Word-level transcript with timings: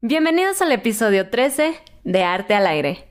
Bienvenidos 0.00 0.62
al 0.62 0.70
episodio 0.70 1.28
13 1.28 1.74
de 2.04 2.22
Arte 2.22 2.54
al 2.54 2.68
Aire. 2.68 3.08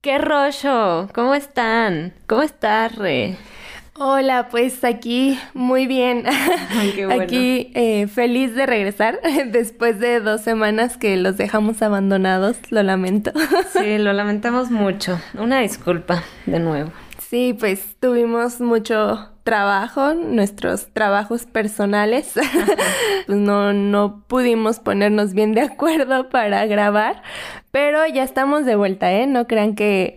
¡Qué 0.00 0.18
rollo! 0.18 1.08
¿Cómo 1.12 1.34
están? 1.34 2.14
¿Cómo 2.28 2.42
estás, 2.42 2.94
Re? 2.94 3.36
Hola, 4.02 4.48
pues 4.50 4.82
aquí 4.82 5.38
muy 5.52 5.86
bien. 5.86 6.24
qué 6.94 7.04
bueno. 7.04 7.22
Aquí 7.22 7.70
eh, 7.74 8.06
feliz 8.06 8.54
de 8.54 8.64
regresar 8.64 9.20
después 9.48 10.00
de 10.00 10.20
dos 10.20 10.40
semanas 10.40 10.96
que 10.96 11.18
los 11.18 11.36
dejamos 11.36 11.82
abandonados, 11.82 12.56
lo 12.70 12.82
lamento. 12.82 13.30
Sí, 13.78 13.98
lo 13.98 14.14
lamentamos 14.14 14.70
mucho. 14.70 15.20
Una 15.38 15.60
disculpa 15.60 16.22
de 16.46 16.58
nuevo. 16.60 16.90
Sí, 17.18 17.54
pues 17.58 17.96
tuvimos 18.00 18.62
mucho 18.62 19.28
trabajo, 19.42 20.14
nuestros 20.14 20.88
trabajos 20.94 21.44
personales. 21.44 22.32
pues 23.26 23.38
no, 23.38 23.74
no 23.74 24.24
pudimos 24.26 24.78
ponernos 24.78 25.34
bien 25.34 25.52
de 25.52 25.60
acuerdo 25.60 26.30
para 26.30 26.64
grabar, 26.64 27.22
pero 27.70 28.06
ya 28.06 28.22
estamos 28.22 28.64
de 28.64 28.76
vuelta, 28.76 29.12
¿eh? 29.12 29.26
No 29.26 29.46
crean 29.46 29.74
que 29.74 30.16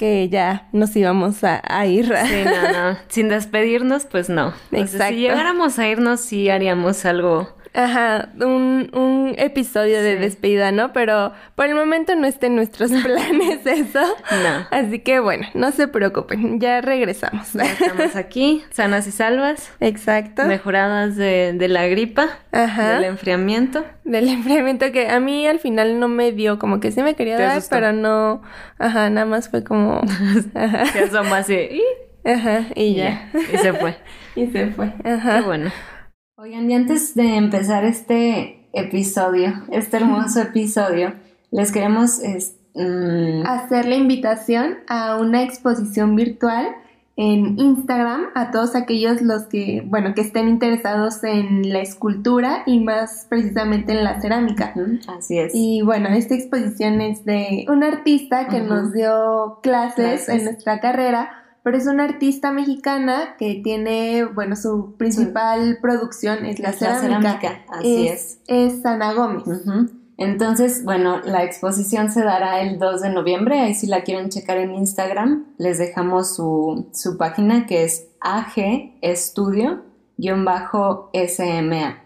que 0.00 0.30
ya 0.30 0.66
nos 0.72 0.96
íbamos 0.96 1.44
a, 1.44 1.60
a 1.62 1.84
ir. 1.84 2.06
Sí, 2.06 2.42
no, 2.42 2.72
no. 2.72 2.98
Sin 3.08 3.28
despedirnos, 3.28 4.06
pues 4.06 4.30
no. 4.30 4.54
Exacto. 4.72 5.14
si 5.14 5.20
llegáramos 5.20 5.78
a 5.78 5.88
irnos, 5.88 6.20
sí 6.20 6.48
haríamos 6.48 7.04
algo 7.04 7.54
Ajá, 7.72 8.30
un, 8.40 8.90
un 8.94 9.34
episodio 9.38 10.02
de 10.02 10.16
despedida, 10.16 10.72
¿no? 10.72 10.92
Pero 10.92 11.32
por 11.54 11.66
el 11.66 11.74
momento 11.76 12.16
no 12.16 12.26
está 12.26 12.46
en 12.48 12.56
nuestros 12.56 12.90
planes 13.04 13.64
eso. 13.64 14.00
No. 14.00 14.66
Así 14.72 14.98
que 14.98 15.20
bueno, 15.20 15.46
no 15.54 15.70
se 15.70 15.86
preocupen, 15.86 16.58
ya 16.58 16.80
regresamos. 16.80 17.52
Ya 17.52 17.62
estamos 17.64 18.16
aquí, 18.16 18.64
sanas 18.70 19.06
y 19.06 19.12
salvas, 19.12 19.72
Exacto. 19.78 20.44
mejoradas 20.46 21.14
de, 21.16 21.52
de 21.54 21.68
la 21.68 21.86
gripa, 21.86 22.28
Ajá. 22.50 22.94
del 22.94 23.04
enfriamiento. 23.04 23.84
Del 24.04 24.28
enfriamiento 24.28 24.90
que 24.90 25.08
a 25.08 25.20
mí 25.20 25.46
al 25.46 25.60
final 25.60 26.00
no 26.00 26.08
me 26.08 26.32
dio, 26.32 26.58
como 26.58 26.80
que 26.80 26.90
sí 26.90 27.02
me 27.02 27.14
quería 27.14 27.38
dar, 27.38 27.62
pero 27.70 27.92
no, 27.92 28.42
ajá, 28.78 29.10
nada 29.10 29.26
más 29.26 29.48
fue 29.48 29.62
como, 29.62 30.00
ajá, 30.54 30.86
Se 30.86 31.00
asoma 31.04 31.38
así 31.38 31.54
y, 31.54 31.82
ajá, 32.28 32.64
y 32.74 32.94
ya. 32.96 33.30
ya. 33.32 33.40
Y 33.54 33.58
se 33.58 33.72
fue. 33.72 33.96
Y 34.36 34.46
se 34.46 34.68
fue, 34.68 34.92
Qué 35.02 35.10
ajá. 35.10 35.40
bueno. 35.42 35.70
Oigan, 36.40 36.70
y 36.70 36.74
antes 36.74 37.14
de 37.14 37.36
empezar 37.36 37.84
este 37.84 38.64
episodio, 38.72 39.52
este 39.72 39.98
hermoso 39.98 40.40
episodio, 40.50 41.12
les 41.50 41.70
queremos 41.72 42.18
es- 42.20 42.54
mm, 42.74 43.44
hacer 43.46 43.86
la 43.86 43.96
invitación 43.96 44.78
a 44.88 45.16
una 45.16 45.42
exposición 45.42 46.16
virtual 46.16 46.68
en 47.16 47.58
Instagram 47.58 48.28
a 48.34 48.50
todos 48.50 48.74
aquellos 48.74 49.20
los 49.20 49.42
que, 49.42 49.82
bueno, 49.84 50.14
que 50.14 50.22
estén 50.22 50.48
interesados 50.48 51.22
en 51.24 51.70
la 51.70 51.80
escultura 51.80 52.62
y 52.64 52.80
más 52.80 53.26
precisamente 53.28 53.92
en 53.92 54.04
la 54.04 54.22
cerámica. 54.22 54.72
así 55.18 55.38
es. 55.38 55.50
Y 55.54 55.82
bueno, 55.82 56.08
esta 56.08 56.34
exposición 56.34 57.02
es 57.02 57.22
de 57.26 57.66
un 57.68 57.82
artista 57.84 58.46
que 58.48 58.60
nos 58.60 58.94
dio 58.94 59.58
clases, 59.62 60.24
Clases. 60.24 60.28
en 60.30 60.44
nuestra 60.44 60.80
carrera, 60.80 61.39
pero 61.62 61.76
es 61.76 61.86
una 61.86 62.04
artista 62.04 62.52
mexicana 62.52 63.36
que 63.38 63.60
tiene, 63.62 64.24
bueno, 64.24 64.56
su 64.56 64.96
principal 64.96 65.78
producción 65.82 66.44
es 66.46 66.58
la 66.58 66.70
la 66.70 66.76
cerámica. 66.76 67.40
cerámica, 67.40 67.64
así 67.68 68.08
es. 68.08 68.40
Es 68.46 68.84
Ana 68.86 69.12
Gómez. 69.12 69.44
Entonces, 70.16 70.84
bueno, 70.84 71.20
la 71.24 71.44
exposición 71.44 72.10
se 72.10 72.22
dará 72.22 72.60
el 72.60 72.78
2 72.78 73.00
de 73.00 73.10
noviembre. 73.10 73.60
Ahí 73.60 73.74
si 73.74 73.86
la 73.86 74.02
quieren 74.02 74.28
checar 74.28 74.58
en 74.58 74.74
Instagram, 74.74 75.46
les 75.56 75.78
dejamos 75.78 76.36
su, 76.36 76.90
su 76.92 77.16
página 77.16 77.64
que 77.66 77.84
es 77.84 78.08
AG 78.20 78.98
Estudio-SMA. 79.00 79.88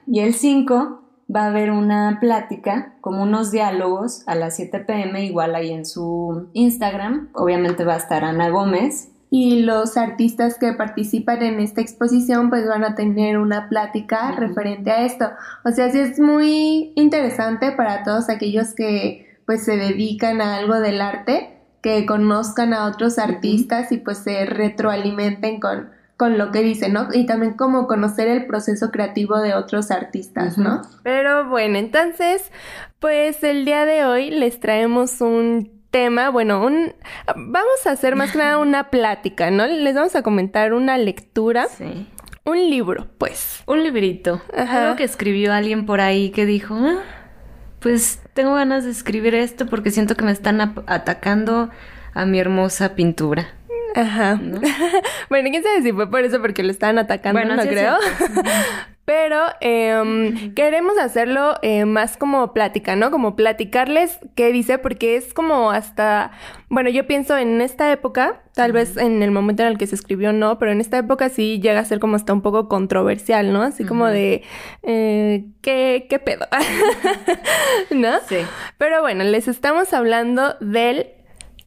Y 0.06 0.20
el 0.20 0.34
5 0.34 1.00
va 1.34 1.44
a 1.44 1.46
haber 1.48 1.70
una 1.70 2.18
plática, 2.20 2.94
como 3.00 3.22
unos 3.24 3.50
diálogos 3.50 4.22
a 4.26 4.34
las 4.34 4.56
7 4.56 4.80
pm, 4.80 5.24
igual 5.24 5.54
ahí 5.56 5.72
en 5.72 5.84
su 5.84 6.48
Instagram. 6.52 7.30
Obviamente 7.34 7.84
va 7.84 7.94
a 7.94 7.98
estar 7.98 8.24
Ana 8.24 8.50
Gómez. 8.50 9.10
Y 9.36 9.62
los 9.62 9.96
artistas 9.96 10.58
que 10.60 10.74
participan 10.74 11.42
en 11.42 11.58
esta 11.58 11.80
exposición 11.80 12.50
pues 12.50 12.68
van 12.68 12.84
a 12.84 12.94
tener 12.94 13.36
una 13.36 13.68
plática 13.68 14.30
referente 14.30 14.92
a 14.92 15.04
esto. 15.04 15.28
O 15.64 15.72
sea, 15.72 15.90
sí 15.90 15.98
es 15.98 16.20
muy 16.20 16.92
interesante 16.94 17.72
para 17.72 18.04
todos 18.04 18.28
aquellos 18.28 18.74
que 18.74 19.36
pues 19.44 19.64
se 19.64 19.76
dedican 19.76 20.40
a 20.40 20.58
algo 20.58 20.78
del 20.78 21.00
arte, 21.00 21.58
que 21.82 22.06
conozcan 22.06 22.72
a 22.72 22.86
otros 22.86 23.18
artistas 23.18 23.90
y 23.90 23.96
pues 23.96 24.18
se 24.18 24.46
retroalimenten 24.46 25.58
con, 25.58 25.90
con 26.16 26.38
lo 26.38 26.52
que 26.52 26.60
dicen, 26.60 26.92
¿no? 26.92 27.08
Y 27.12 27.26
también 27.26 27.54
como 27.54 27.88
conocer 27.88 28.28
el 28.28 28.46
proceso 28.46 28.92
creativo 28.92 29.40
de 29.40 29.54
otros 29.54 29.90
artistas, 29.90 30.58
¿no? 30.58 30.82
Pero 31.02 31.48
bueno, 31.48 31.76
entonces, 31.78 32.52
pues 33.00 33.42
el 33.42 33.64
día 33.64 33.84
de 33.84 34.04
hoy 34.04 34.30
les 34.30 34.60
traemos 34.60 35.20
un 35.20 35.74
tema, 35.94 36.28
bueno, 36.30 36.60
un 36.66 36.92
vamos 37.36 37.86
a 37.86 37.92
hacer 37.92 38.16
más 38.16 38.32
que 38.32 38.38
nada 38.38 38.58
una 38.58 38.90
plática, 38.90 39.52
¿no? 39.52 39.64
Les 39.68 39.94
vamos 39.94 40.16
a 40.16 40.22
comentar 40.22 40.72
una 40.74 40.98
lectura, 40.98 41.68
Sí. 41.68 42.08
un 42.44 42.58
libro, 42.68 43.06
pues. 43.16 43.62
Un 43.66 43.84
librito. 43.84 44.42
Ajá. 44.56 44.82
Algo 44.86 44.96
que 44.96 45.04
escribió 45.04 45.52
alguien 45.52 45.86
por 45.86 46.00
ahí 46.00 46.30
que 46.30 46.46
dijo, 46.46 46.74
"Ah, 46.74 46.98
pues 47.78 48.20
tengo 48.32 48.54
ganas 48.54 48.84
de 48.84 48.90
escribir 48.90 49.36
esto 49.36 49.66
porque 49.66 49.92
siento 49.92 50.16
que 50.16 50.24
me 50.24 50.32
están 50.32 50.60
atacando 50.88 51.70
a 52.12 52.26
mi 52.26 52.40
hermosa 52.40 52.96
pintura. 52.96 53.46
Ajá. 53.94 54.34
¿no? 54.34 54.60
bueno, 55.30 55.48
quién 55.50 55.62
sabe 55.62 55.80
si 55.82 55.92
fue 55.92 56.10
por 56.10 56.22
eso 56.24 56.40
porque 56.40 56.64
lo 56.64 56.72
estaban 56.72 56.98
atacando, 56.98 57.38
Bueno, 57.38 57.54
no 57.54 57.62
sí 57.62 57.68
es 57.68 57.74
Pero 59.04 59.38
em, 59.60 60.54
queremos 60.54 60.96
hacerlo 60.98 61.56
eh, 61.60 61.84
más 61.84 62.16
como 62.16 62.54
plática, 62.54 62.96
¿no? 62.96 63.10
Como 63.10 63.36
platicarles 63.36 64.18
qué 64.34 64.50
dice, 64.50 64.78
porque 64.78 65.16
es 65.16 65.34
como 65.34 65.70
hasta, 65.70 66.30
bueno, 66.70 66.88
yo 66.88 67.06
pienso 67.06 67.36
en 67.36 67.60
esta 67.60 67.92
época, 67.92 68.42
tal 68.54 68.72
vez 68.72 68.96
en 68.96 69.22
el 69.22 69.30
momento 69.30 69.62
en 69.62 69.68
el 69.68 69.78
que 69.78 69.86
se 69.86 69.94
escribió 69.94 70.32
no, 70.32 70.58
pero 70.58 70.72
en 70.72 70.80
esta 70.80 70.96
época 70.96 71.28
sí 71.28 71.60
llega 71.60 71.80
a 71.80 71.84
ser 71.84 72.00
como 72.00 72.16
hasta 72.16 72.32
un 72.32 72.40
poco 72.40 72.66
controversial, 72.68 73.52
¿no? 73.52 73.60
Así 73.60 73.84
como 73.84 74.06
de, 74.06 74.42
eh, 74.82 75.44
¿qué, 75.60 76.06
qué 76.08 76.18
pedo? 76.18 76.46
¿No? 77.90 78.12
Sí. 78.26 78.38
Pero 78.78 79.02
bueno, 79.02 79.22
les 79.24 79.48
estamos 79.48 79.92
hablando 79.92 80.54
del 80.60 81.08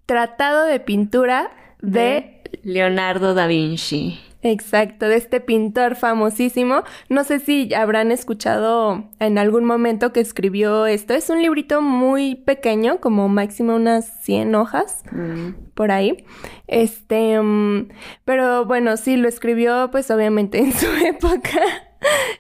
Tratado 0.08 0.66
de 0.66 0.80
Pintura 0.80 1.52
de 1.82 2.42
Leonardo 2.64 3.34
da 3.34 3.46
Vinci. 3.46 4.20
Exacto, 4.44 5.08
de 5.08 5.16
este 5.16 5.42
pintor 5.42 5.96
famosísimo. 5.96 6.84
No 7.10 7.24
sé 7.24 7.40
si 7.40 7.74
habrán 7.74 8.12
escuchado 8.12 9.10
en 9.20 9.38
algún 9.38 9.66
momento 9.66 10.14
que 10.14 10.20
escribió 10.20 10.86
esto. 10.86 11.14
Es 11.14 11.30
un 11.30 11.42
librito 11.42 11.82
muy 11.82 12.36
pequeño, 12.36 13.00
como 13.00 13.30
máximo 13.30 13.76
unas 13.76 14.06
100 14.24 14.56
hojas 14.56 15.04
Mm, 15.12 15.54
por 15.74 15.92
ahí. 15.92 16.26
Este, 16.68 17.40
mm, 17.42 17.90
pero 18.26 18.66
bueno, 18.66 18.98
sí 18.98 19.18
lo 19.18 19.28
escribió 19.28 19.90
pues 19.92 20.12
obviamente 20.12 20.60
en 20.60 20.74
su 20.74 20.88
época, 21.06 21.60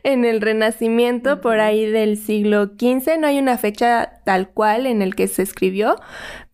en 0.03 0.25
el 0.25 0.41
Renacimiento, 0.41 1.41
por 1.41 1.59
ahí 1.59 1.85
del 1.85 2.17
siglo 2.17 2.65
XV. 2.65 3.17
No 3.19 3.27
hay 3.27 3.39
una 3.39 3.57
fecha 3.57 4.21
tal 4.25 4.49
cual 4.49 4.85
en 4.85 5.01
el 5.01 5.15
que 5.15 5.27
se 5.27 5.43
escribió, 5.43 5.95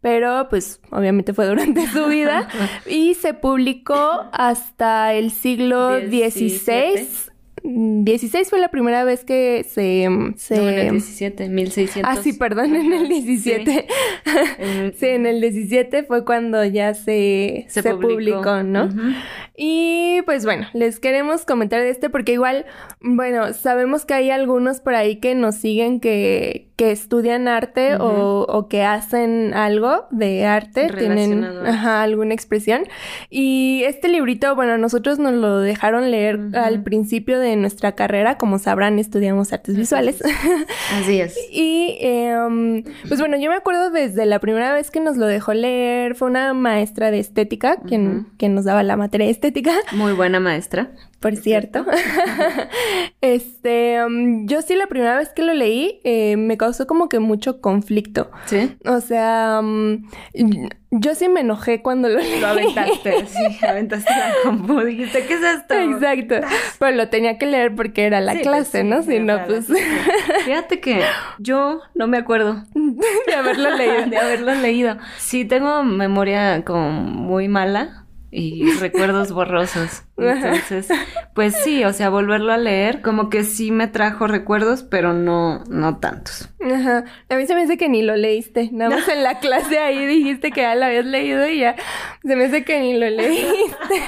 pero 0.03 0.47
pues 0.49 0.81
obviamente 0.91 1.33
fue 1.33 1.47
durante 1.47 1.87
su 1.93 2.07
vida 2.07 2.49
y 2.85 3.13
se 3.13 3.33
publicó 3.33 4.25
hasta 4.33 5.13
el 5.13 5.31
siglo. 5.31 5.97
XVI. 5.97 7.07
Mm, 7.63 8.03
16 8.03 8.49
fue 8.49 8.59
la 8.59 8.69
primera 8.69 9.03
vez 9.03 9.23
que 9.23 9.63
se... 9.67 10.07
se... 10.37 10.57
no, 10.57 10.69
en 10.69 10.79
el 10.79 10.91
17, 10.91 11.49
1600. 11.49 12.11
Ah, 12.17 12.21
sí, 12.21 12.33
perdón, 12.33 12.75
en 12.75 12.91
el 12.93 13.07
17. 13.07 13.87
En- 14.59 14.93
Sí, 14.93 15.07
en 15.07 15.25
el 15.25 15.41
17 15.41 16.03
fue 16.03 16.25
cuando 16.25 16.63
ya 16.65 16.93
se, 16.93 17.65
Se 17.69 17.81
se, 17.81 17.91
publicó. 17.93 18.13
publicó, 18.41 18.63
¿no? 18.63 18.89
Y 19.55 20.21
pues 20.25 20.45
bueno, 20.45 20.67
les 20.73 20.99
queremos 20.99 21.45
comentar 21.45 21.81
de 21.81 21.89
este 21.89 22.09
porque 22.09 22.33
igual, 22.33 22.65
bueno, 23.01 23.53
sabemos 23.53 24.05
que 24.05 24.13
hay 24.15 24.29
algunos 24.31 24.79
por 24.79 24.95
ahí 24.95 25.17
que 25.17 25.35
nos 25.35 25.55
siguen 25.55 25.99
que, 25.99 26.69
que 26.75 26.91
estudian 26.91 27.47
arte 27.47 27.95
o, 27.95 28.45
o 28.49 28.67
que 28.67 28.81
hacen 28.83 29.53
algo 29.53 30.05
de 30.11 30.45
arte, 30.45 30.89
tienen 30.97 31.43
ajá, 31.43 32.01
alguna 32.01 32.33
expresión. 32.33 32.83
Y 33.29 33.83
este 33.85 34.07
librito, 34.07 34.55
bueno, 34.55 34.77
nosotros 34.77 35.19
nos 35.19 35.33
lo 35.33 35.59
dejaron 35.59 36.09
leer 36.11 36.39
al 36.55 36.81
principio 36.83 37.39
de 37.39 37.52
nuestra 37.61 37.93
carrera, 37.93 38.37
como 38.37 38.59
sabrán, 38.59 38.99
estudiamos 38.99 39.53
artes 39.53 39.75
visuales. 39.77 40.21
Así 40.93 41.19
es. 41.21 41.37
Y 41.51 41.97
em, 42.01 42.83
pues 43.07 43.19
bueno, 43.19 43.37
yo 43.37 43.49
me 43.49 43.55
acuerdo 43.55 43.91
desde 43.91 44.25
la 44.25 44.39
primera 44.39 44.73
vez 44.73 44.89
que 44.91 44.99
nos 44.99 45.17
lo 45.17 45.27
dejó 45.27 45.53
leer, 45.53 46.15
fue 46.15 46.29
una 46.29 46.53
maestra 46.53 47.11
de 47.11 47.19
estética 47.19 47.77
quien, 47.77 48.07
Ujú. 48.07 48.25
quien 48.37 48.55
nos 48.55 48.65
daba 48.65 48.81
la 48.83 48.97
materia 48.97 49.25
de 49.27 49.31
estética. 49.31 49.73
Muy 49.91 50.13
buena 50.13 50.39
maestra. 50.39 50.91
Por 51.23 51.37
cierto. 51.37 51.85
este, 53.21 54.03
um, 54.05 54.45
yo 54.45 54.61
sí 54.61 54.75
la 54.75 54.87
primera 54.87 55.15
vez 55.15 55.29
que 55.29 55.41
lo 55.41 55.53
leí 55.53 56.01
eh, 56.03 56.35
me 56.35 56.57
causó 56.57 56.85
como 56.85 57.07
que 57.07 57.19
mucho 57.19 57.61
conflicto. 57.61 58.29
¿Sí? 58.45 58.75
O 58.83 58.99
sea, 58.99 59.61
um, 59.61 60.05
yo 60.91 61.15
sí 61.15 61.29
me 61.29 61.39
enojé 61.39 61.81
cuando 61.81 62.09
lo 62.09 62.19
leí. 62.19 62.41
Lo 62.41 62.47
aventaste, 62.47 63.25
sí, 63.27 63.65
aventaste 63.65 64.11
la 64.11 64.33
compu, 64.43 64.81
dijiste, 64.81 65.25
¿qué 65.25 65.35
es 65.35 65.43
esto? 65.43 65.75
Exacto, 65.75 66.35
pero 66.79 66.97
lo 66.97 67.07
tenía 67.07 67.37
que 67.37 67.45
leer 67.45 67.73
porque 67.73 68.03
era 68.03 68.19
la 68.19 68.33
Sí, 68.33 68.41
clase, 68.41 68.81
pues, 68.81 68.83
¿no? 68.83 69.01
Si 69.01 69.19
no, 69.19 69.45
pues... 69.47 69.67
Fíjate 70.43 70.81
que 70.81 71.03
yo 71.39 71.79
no 71.95 72.07
me 72.07 72.17
acuerdo 72.17 72.65
de 72.75 73.33
haberlo 73.33 73.77
leído. 73.77 74.07
de 74.07 74.17
haberlo 74.17 74.55
leído. 74.55 74.97
Sí, 75.19 75.45
tengo 75.45 75.83
memoria 75.83 76.65
como 76.65 76.91
muy 76.91 77.47
mala 77.47 78.02
y 78.33 78.71
recuerdos 78.79 79.31
borrosos. 79.31 80.03
Entonces, 80.17 80.87
pues 81.35 81.55
sí, 81.63 81.83
o 81.83 81.93
sea, 81.93 82.09
volverlo 82.09 82.51
a 82.51 82.57
leer 82.57 83.01
como 83.01 83.29
que 83.29 83.43
sí 83.43 83.71
me 83.71 83.87
trajo 83.87 84.27
recuerdos, 84.27 84.83
pero 84.83 85.13
no, 85.13 85.63
no 85.69 85.97
tantos. 85.99 86.49
Ajá. 86.59 87.05
A 87.29 87.35
mí 87.35 87.45
se 87.45 87.53
me 87.55 87.63
hace 87.63 87.77
que 87.77 87.89
ni 87.89 88.01
lo 88.01 88.15
leíste. 88.15 88.69
Nada 88.71 88.95
más 88.95 89.07
en 89.07 89.23
la 89.23 89.39
clase 89.39 89.77
ahí 89.77 90.05
dijiste 90.05 90.51
que 90.51 90.61
ya 90.61 90.75
lo 90.75 90.85
habías 90.85 91.05
leído 91.05 91.47
y 91.47 91.59
ya. 91.59 91.75
Se 92.23 92.35
me 92.35 92.45
hace 92.45 92.63
que 92.63 92.79
ni 92.79 92.97
lo 92.97 93.09
leíste. 93.09 94.01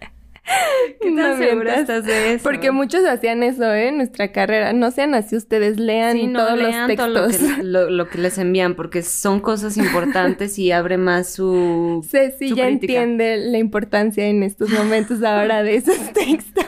¿Qué 1.00 1.08
tan 1.08 1.14
No 1.16 1.36
segura 1.38 1.74
estás 1.76 2.04
de 2.04 2.34
eso? 2.34 2.42
Porque 2.44 2.70
muchos 2.70 3.04
hacían 3.06 3.42
eso, 3.42 3.72
¿eh? 3.72 3.88
En 3.88 3.96
nuestra 3.96 4.30
carrera. 4.32 4.72
No 4.72 4.90
sean 4.90 5.14
así 5.14 5.36
ustedes, 5.36 5.78
lean 5.78 6.12
Sí, 6.16 6.26
no, 6.26 6.40
todos 6.44 6.58
lean 6.58 6.88
los 6.88 6.96
todo 6.96 7.08
lo 7.08 7.26
textos. 7.28 7.56
que, 7.56 7.62
lo, 7.62 7.90
lo 7.90 8.08
que 8.08 8.18
les 8.18 8.36
envían, 8.38 8.74
porque 8.74 9.02
son 9.02 9.40
cosas 9.40 9.76
importantes 9.76 10.58
y 10.58 10.70
abre 10.72 10.98
más 10.98 11.32
su... 11.32 12.06
Ceci 12.10 12.50
su 12.50 12.56
ya 12.56 12.66
crítica. 12.66 12.92
entiende 13.02 13.36
la 13.38 13.58
importancia 13.58 14.26
en 14.26 14.42
estos 14.42 14.68
momentos 14.70 15.22
ahora 15.22 15.62
de 15.62 15.76
esos 15.76 15.96
textos. 16.12 16.64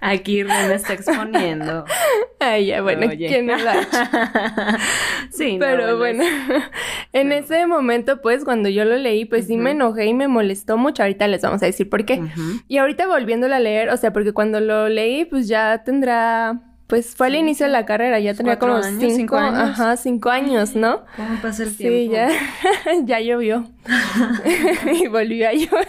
Aquí 0.00 0.42
Ren 0.42 0.70
está 0.70 0.92
exponiendo. 0.92 1.84
Ay, 2.40 2.66
ya, 2.66 2.82
bueno, 2.82 3.06
Oye. 3.06 3.26
¿quién 3.26 3.50
es 3.50 3.62
la 3.62 3.74
sí, 5.30 5.58
no, 5.58 5.66
Pero 5.66 5.98
bueno, 5.98 6.22
en 7.12 7.32
ese 7.32 7.66
momento, 7.66 8.20
pues, 8.22 8.44
cuando 8.44 8.68
yo 8.68 8.84
lo 8.84 8.96
leí, 8.96 9.24
pues 9.24 9.46
sí 9.46 9.56
me 9.56 9.72
enojé 9.72 10.06
y 10.06 10.14
me 10.14 10.28
molestó 10.28 10.76
mucho. 10.76 11.02
Ahorita 11.02 11.26
les 11.26 11.42
vamos 11.42 11.62
a 11.62 11.66
decir 11.66 11.88
por 11.88 12.04
qué. 12.04 12.22
Y 12.68 12.78
ahorita 12.78 13.06
volviéndola 13.06 13.56
a 13.56 13.60
leer, 13.60 13.90
o 13.90 13.96
sea, 13.96 14.12
porque 14.12 14.32
cuando 14.32 14.60
lo 14.60 14.88
leí, 14.88 15.24
pues 15.24 15.48
ya 15.48 15.82
tendrá, 15.84 16.60
pues 16.88 17.14
fue 17.14 17.28
al 17.28 17.34
Sí, 17.34 17.38
inicio 17.38 17.66
de 17.66 17.72
la 17.72 17.86
carrera, 17.86 18.18
ya 18.18 18.34
tenía 18.34 18.58
como 18.58 18.74
años, 18.76 18.86
cinco, 18.98 19.14
cinco 19.16 19.36
años. 19.36 19.60
ajá, 19.60 19.96
cinco 19.96 20.30
años, 20.30 20.74
¿no? 20.74 21.04
¿Cómo 21.16 21.40
pasa 21.40 21.62
el 21.62 21.70
Sí, 21.70 21.76
tiempo? 21.76 22.14
ya, 22.14 22.28
ya 23.04 23.20
llovió. 23.20 23.64
y 25.00 25.06
volvió 25.06 25.48
a 25.48 25.52
llover. 25.52 25.88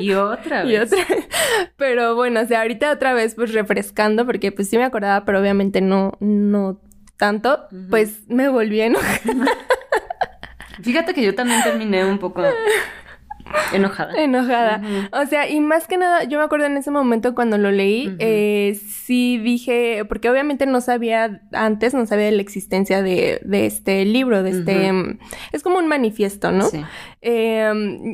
Y 0.00 0.12
otra 0.12 0.62
vez. 0.64 0.72
y 0.72 0.76
otra. 0.76 0.98
Pero 1.76 2.14
bueno, 2.14 2.40
o 2.40 2.46
sea, 2.46 2.60
ahorita 2.62 2.92
otra 2.92 3.12
vez, 3.14 3.34
pues 3.34 3.52
refrescando, 3.52 4.24
porque 4.26 4.52
pues 4.52 4.68
sí 4.70 4.76
me 4.78 4.84
acordaba, 4.84 5.24
pero 5.24 5.40
obviamente 5.40 5.80
no, 5.80 6.12
no 6.20 6.80
tanto, 7.16 7.66
pues 7.90 8.28
me 8.28 8.48
volví 8.48 8.80
a 8.80 8.86
enojar. 8.86 9.20
Fíjate 10.82 11.12
que 11.12 11.22
yo 11.22 11.34
también 11.34 11.60
terminé 11.64 12.04
un 12.04 12.18
poco 12.18 12.42
enojada. 13.72 14.12
Enojada. 14.16 14.82
O 15.12 15.26
sea, 15.26 15.48
y 15.48 15.60
más 15.60 15.86
que 15.86 15.96
nada, 15.96 16.24
yo 16.24 16.38
me 16.38 16.44
acuerdo 16.44 16.66
en 16.66 16.76
ese 16.76 16.90
momento 16.90 17.34
cuando 17.34 17.58
lo 17.58 17.70
leí, 17.70 18.14
eh, 18.18 18.78
sí 18.86 19.38
dije, 19.38 20.04
porque 20.08 20.30
obviamente 20.30 20.66
no 20.66 20.80
sabía 20.80 21.42
antes, 21.52 21.94
no 21.94 22.06
sabía 22.06 22.26
de 22.26 22.32
la 22.32 22.42
existencia 22.42 23.02
de, 23.02 23.40
de 23.44 23.66
este 23.66 24.04
libro, 24.04 24.42
de 24.42 24.50
este... 24.50 24.92
Mm, 24.92 25.18
Es 25.52 25.62
como 25.62 25.78
un 25.78 25.88
manifiesto, 25.88 26.52
¿no? 26.52 26.64
Sí. 26.66 26.82
Eh, 27.20 27.64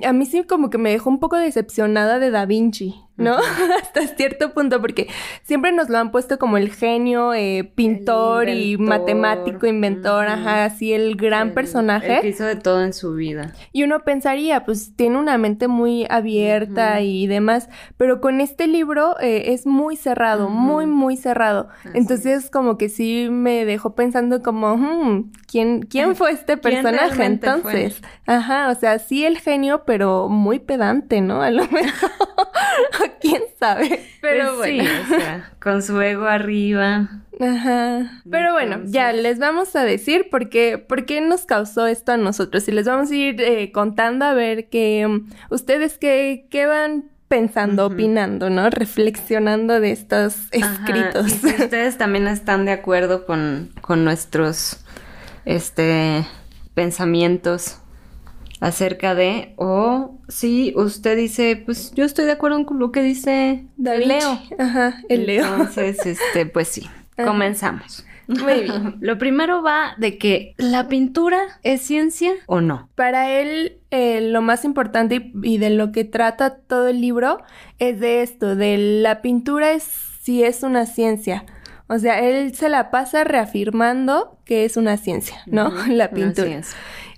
a 0.06 0.12
mí 0.12 0.26
sí 0.26 0.44
como 0.44 0.70
que 0.70 0.78
me 0.78 0.90
dejó 0.90 1.10
un 1.10 1.20
poco 1.20 1.36
decepcionada 1.36 2.18
de 2.18 2.30
Da 2.30 2.46
Vinci, 2.46 2.94
¿no? 3.16 3.36
Hasta 3.82 4.06
cierto 4.16 4.52
punto, 4.52 4.80
porque 4.80 5.08
siempre 5.42 5.70
nos 5.72 5.88
lo 5.88 5.98
han 5.98 6.10
puesto 6.10 6.38
como 6.38 6.56
el 6.56 6.72
genio, 6.72 7.32
eh, 7.34 7.70
pintor 7.74 8.48
El 8.48 8.58
y 8.58 8.76
matemático, 8.76 9.66
inventor, 9.66 10.26
ajá, 10.26 10.64
así 10.64 10.92
el 10.92 11.16
gran 11.16 11.48
El- 11.48 11.54
personaje. 11.54 12.16
El 12.16 12.20
que 12.22 12.28
hizo 12.28 12.44
de 12.44 12.56
todo 12.56 12.82
en 12.82 12.92
su 12.92 13.14
vida. 13.14 13.52
Y 13.72 13.84
uno 13.84 14.00
pensaría, 14.00 14.64
pues 14.64 14.94
tiene 14.96 15.18
una 15.18 15.38
mente 15.38 15.68
muy 15.68 16.06
abierta 16.10 17.00
y 17.00 17.26
demás, 17.26 17.68
pero 17.96 18.20
con 18.20 18.40
este 18.40 18.66
libro 18.66 19.18
eh, 19.20 19.52
es 19.52 19.66
muy 19.66 19.96
cerrado, 19.96 20.48
muy, 20.48 20.86
muy 20.86 21.16
cerrado. 21.16 21.68
Así 21.84 21.90
Entonces 21.94 22.50
como 22.50 22.76
que 22.78 22.88
sí 22.88 23.28
me 23.30 23.64
dejó 23.64 23.94
pensando 23.94 24.42
como, 24.42 24.76
hmm, 24.76 25.30
¿quién, 25.46 25.82
¿quién 25.82 26.16
fue 26.16 26.32
este 26.32 26.58
¿Quién 26.58 26.82
personaje 26.82 27.14
fue? 27.14 27.24
entonces? 27.26 28.02
Ajá, 28.26 28.70
o 28.70 28.74
sea, 28.74 28.98
sí 28.98 29.24
el 29.24 29.38
genio, 29.38 29.84
pero 29.86 30.28
muy 30.28 30.58
pedante, 30.58 31.20
¿no? 31.20 31.42
A 31.42 31.50
lo 31.50 31.62
mejor, 31.68 32.10
quién 33.20 33.42
sabe. 33.58 34.00
Pero 34.20 34.56
Pues 34.56 34.76
bueno. 34.76 34.84
Sí, 34.84 35.12
o 35.12 35.20
sea, 35.20 35.52
con 35.60 35.82
su 35.82 36.00
ego 36.00 36.26
arriba. 36.26 37.08
Ajá. 37.40 38.22
Pero 38.30 38.52
bueno, 38.52 38.80
ya 38.84 39.12
les 39.12 39.38
vamos 39.38 39.74
a 39.74 39.82
decir 39.82 40.28
por 40.30 40.48
qué, 40.48 40.78
por 40.78 41.04
qué 41.04 41.20
nos 41.20 41.46
causó 41.46 41.86
esto 41.86 42.12
a 42.12 42.16
nosotros. 42.16 42.66
Y 42.68 42.72
les 42.72 42.86
vamos 42.86 43.10
a 43.10 43.14
ir 43.14 43.40
eh, 43.40 43.72
contando 43.72 44.24
a 44.24 44.34
ver 44.34 44.68
que 44.68 45.22
ustedes 45.50 45.98
qué, 45.98 46.46
qué 46.50 46.66
van 46.66 47.10
pensando, 47.28 47.86
opinando, 47.86 48.50
¿no? 48.50 48.70
Reflexionando 48.70 49.80
de 49.80 49.90
estos 49.90 50.36
Ajá, 50.62 50.84
escritos. 50.84 51.26
y 51.26 51.30
si 51.30 51.46
ustedes 51.62 51.98
también 51.98 52.28
están 52.28 52.64
de 52.66 52.72
acuerdo 52.72 53.26
con, 53.26 53.70
con 53.80 54.04
nuestros 54.04 54.84
este 55.44 56.24
pensamientos 56.74 57.78
acerca 58.60 59.14
de 59.14 59.52
o 59.56 60.18
si 60.28 60.72
usted 60.76 61.16
dice 61.16 61.62
pues 61.64 61.92
yo 61.94 62.04
estoy 62.04 62.24
de 62.26 62.32
acuerdo 62.32 62.64
con 62.64 62.78
lo 62.78 62.92
que 62.92 63.02
dice 63.02 63.66
Da 63.76 63.94
el 63.94 64.00
Vinci. 64.08 64.14
Leo 64.18 64.38
Ajá, 64.58 65.02
el 65.08 65.26
Leo. 65.26 65.44
entonces 65.44 66.04
este 66.06 66.46
pues 66.46 66.68
sí 66.68 66.88
Ajá. 67.16 67.28
comenzamos 67.28 68.04
Muy 68.26 68.62
bien. 68.62 68.96
lo 69.00 69.18
primero 69.18 69.62
va 69.62 69.94
de 69.98 70.16
que 70.18 70.54
la 70.56 70.88
pintura 70.88 71.38
es 71.62 71.82
ciencia 71.82 72.32
o 72.46 72.60
no 72.60 72.88
Para 72.94 73.30
él, 73.30 73.78
eh, 73.90 74.20
lo 74.22 74.40
más 74.40 74.64
importante 74.64 75.16
y, 75.16 75.32
y 75.54 75.58
de 75.58 75.70
lo 75.70 75.92
que 75.92 76.04
trata 76.04 76.56
todo 76.56 76.88
el 76.88 77.00
libro 77.00 77.42
es 77.78 78.00
de 78.00 78.22
esto, 78.22 78.56
de 78.56 78.78
la 78.78 79.20
pintura 79.20 79.72
es 79.72 79.84
si 80.22 80.42
es 80.42 80.62
una 80.62 80.86
ciencia. 80.86 81.44
O 81.86 81.98
sea, 81.98 82.18
él 82.20 82.54
se 82.54 82.70
la 82.70 82.90
pasa 82.90 83.24
reafirmando 83.24 84.38
que 84.46 84.64
es 84.64 84.78
una 84.78 84.96
ciencia, 84.96 85.36
¿no? 85.44 85.70
La 85.88 86.10
pintura. 86.12 86.62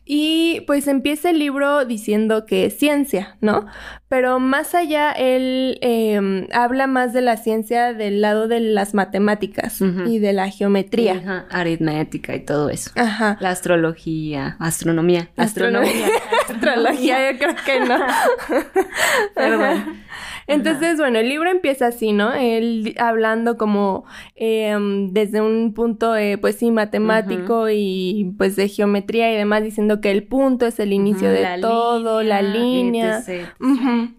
Y 0.08 0.62
pues 0.69 0.87
empieza 0.87 1.31
el 1.31 1.41
libro 1.41 1.85
diciendo 1.85 2.47
que 2.47 2.67
es 2.67 2.79
ciencia, 2.79 3.37
¿no? 3.41 3.67
Pero 4.08 4.38
más 4.38 4.76
allá, 4.76 5.11
él 5.11 5.79
eh, 5.82 6.47
habla 6.53 6.87
más 6.87 7.12
de 7.12 7.23
la 7.23 7.37
ciencia 7.37 7.93
del 7.93 8.20
lado 8.20 8.47
de 8.47 8.61
las 8.61 8.94
matemáticas 8.94 9.81
y 9.81 10.20
de 10.20 10.32
la 10.32 10.49
geometría. 10.49 11.14
Ajá, 11.14 11.47
aritmética 11.50 12.37
y 12.37 12.41
todo 12.44 12.70
eso 12.70 12.91
Ajá. 12.94 13.37
la 13.40 13.50
astrología 13.50 14.57
astronomía 14.61 15.30
Astronomía. 15.37 16.09
Astrología, 16.49 17.33
yo 17.33 17.38
creo 17.38 17.54
que 17.64 17.80
no. 17.80 17.99
Perdón. 19.35 20.04
Entonces, 20.47 20.99
bueno, 20.99 21.19
el 21.19 21.29
libro 21.29 21.50
empieza 21.50 21.88
así, 21.88 22.12
¿no? 22.12 22.33
Él 22.33 22.95
hablando 22.99 23.57
como 23.57 24.05
eh, 24.37 24.76
desde 25.11 25.41
un 25.41 25.75
punto, 25.75 26.17
eh, 26.17 26.38
pues 26.38 26.57
sí, 26.57 26.71
matemático 26.71 27.69
y 27.69 28.33
pues 28.38 28.55
de 28.57 28.69
geometría 28.69 29.33
y 29.33 29.37
demás, 29.37 29.62
diciendo 29.62 30.00
que 30.00 30.11
el 30.11 30.23
punto 30.25 30.67
es 30.67 30.79
el 30.79 30.93
inicio 30.93 31.31
de 31.31 31.43
la 31.43 31.61
todo, 31.61 32.23
la 32.23 32.43
línea. 32.43 33.25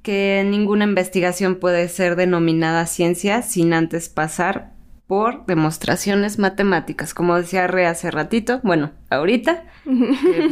Que 0.02 0.46
ninguna 0.46 0.86
investigación 0.86 1.56
puede 1.56 1.88
ser 1.88 2.16
denominada 2.16 2.86
ciencia 2.86 3.42
sin 3.42 3.74
antes 3.74 4.10
pasar 4.10 4.74
por 5.08 5.46
demostraciones 5.46 6.38
matemáticas, 6.38 7.14
como 7.14 7.38
decía 7.38 7.66
Re 7.68 7.86
hace 7.86 8.12
ratito, 8.12 8.60
bueno, 8.64 8.92
ahorita, 9.10 9.64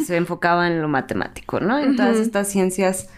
se 0.05 0.15
enfocaba 0.15 0.67
en 0.67 0.81
lo 0.81 0.87
matemático, 0.87 1.59
¿no? 1.59 1.77
En 1.77 1.97
todas 1.97 2.17
estas 2.17 2.47
ciencias 2.47 3.09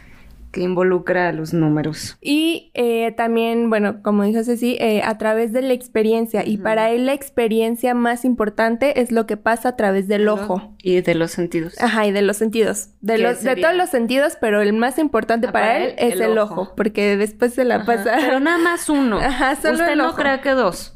que 0.52 0.62
involucra 0.62 1.30
a 1.30 1.32
los 1.34 1.54
números. 1.54 2.18
Y 2.22 2.72
eh, 2.74 3.12
también, 3.18 3.70
bueno, 3.70 4.02
como 4.02 4.24
dijo 4.24 4.44
Ceci, 4.44 4.78
eh, 4.80 5.02
a 5.04 5.18
través 5.18 5.54
de 5.54 5.62
la 5.62 5.74
experiencia. 5.74 6.46
Y 6.46 6.58
para 6.58 6.90
él 6.92 7.06
la 7.06 7.14
experiencia 7.14 7.94
más 7.94 8.26
importante 8.26 9.02
es 9.02 9.12
lo 9.12 9.26
que 9.28 9.38
pasa 9.38 9.70
a 9.70 9.76
través 9.76 10.08
del 10.08 10.28
ojo. 10.30 10.74
Y 10.82 11.02
de 11.02 11.16
los 11.16 11.32
sentidos. 11.32 11.80
Ajá, 11.82 12.06
y 12.08 12.12
de 12.12 12.22
los 12.22 12.38
sentidos. 12.38 12.90
De, 13.02 13.16
¿Qué 13.18 13.22
los, 13.24 13.44
de 13.44 13.56
todos 13.56 13.76
los 13.76 13.90
sentidos, 13.90 14.38
pero 14.40 14.62
el 14.62 14.74
más 14.74 14.98
importante 15.00 15.48
Ah, 15.48 15.52
para, 15.52 15.66
para 15.68 15.78
él, 15.84 15.96
él, 15.98 16.14
es 16.14 16.14
el, 16.16 16.32
el 16.32 16.38
ojo. 16.38 16.62
ojo. 16.62 16.74
porque 16.76 17.18
después 17.18 17.54
se 17.54 17.64
la 17.66 17.76
Ajá, 17.78 17.86
pasa. 17.86 18.16
Pero 18.20 18.40
nada 18.40 18.58
más 18.58 18.90
uno. 18.90 19.18
Ajá, 19.22 19.56
solo 19.58 19.74
Usted 19.76 19.90
el 19.92 19.98
no 20.00 20.10
ojo. 20.10 20.18
crea 20.18 20.42
que 20.42 20.52
dos. 20.52 20.94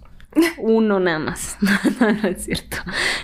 Uno 0.59 0.99
nada 0.99 1.19
más. 1.19 1.57
No, 1.99 2.07
no, 2.07 2.13
no 2.21 2.27
es 2.29 2.43
cierto. 2.45 2.77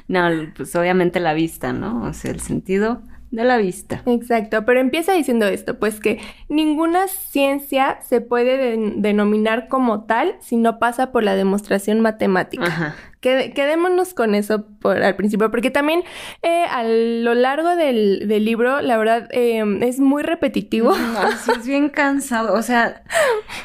No, 0.07 0.29
pues 0.55 0.75
obviamente 0.75 1.19
la 1.19 1.33
vista, 1.33 1.71
¿no? 1.73 2.03
O 2.03 2.13
sea, 2.13 2.31
el 2.31 2.41
sentido 2.41 3.01
de 3.31 3.43
la 3.43 3.57
vista. 3.57 4.03
Exacto, 4.05 4.65
pero 4.65 4.79
empieza 4.79 5.13
diciendo 5.13 5.45
esto, 5.45 5.77
pues 5.79 5.99
que 5.99 6.19
ninguna 6.49 7.07
ciencia 7.07 7.99
se 8.01 8.21
puede 8.21 8.77
denominar 8.95 9.67
como 9.67 10.05
tal 10.05 10.35
si 10.39 10.57
no 10.57 10.79
pasa 10.79 11.11
por 11.11 11.23
la 11.23 11.35
demostración 11.35 11.99
matemática. 12.01 12.65
Ajá. 12.65 12.95
quedémonos 13.19 14.13
con 14.13 14.35
eso 14.35 14.65
por, 14.79 15.03
al 15.03 15.15
principio, 15.15 15.51
porque 15.51 15.71
también 15.71 16.03
eh, 16.41 16.63
a 16.69 16.83
lo 16.83 17.33
largo 17.33 17.75
del, 17.75 18.27
libro, 18.27 18.81
la 18.81 18.97
verdad, 18.97 19.27
eh, 19.31 19.63
es 19.81 19.99
muy 19.99 20.23
repetitivo. 20.23 20.95
No, 20.95 21.53
es 21.57 21.65
bien 21.65 21.89
cansado, 21.89 22.53
o 22.53 22.61
sea... 22.61 23.03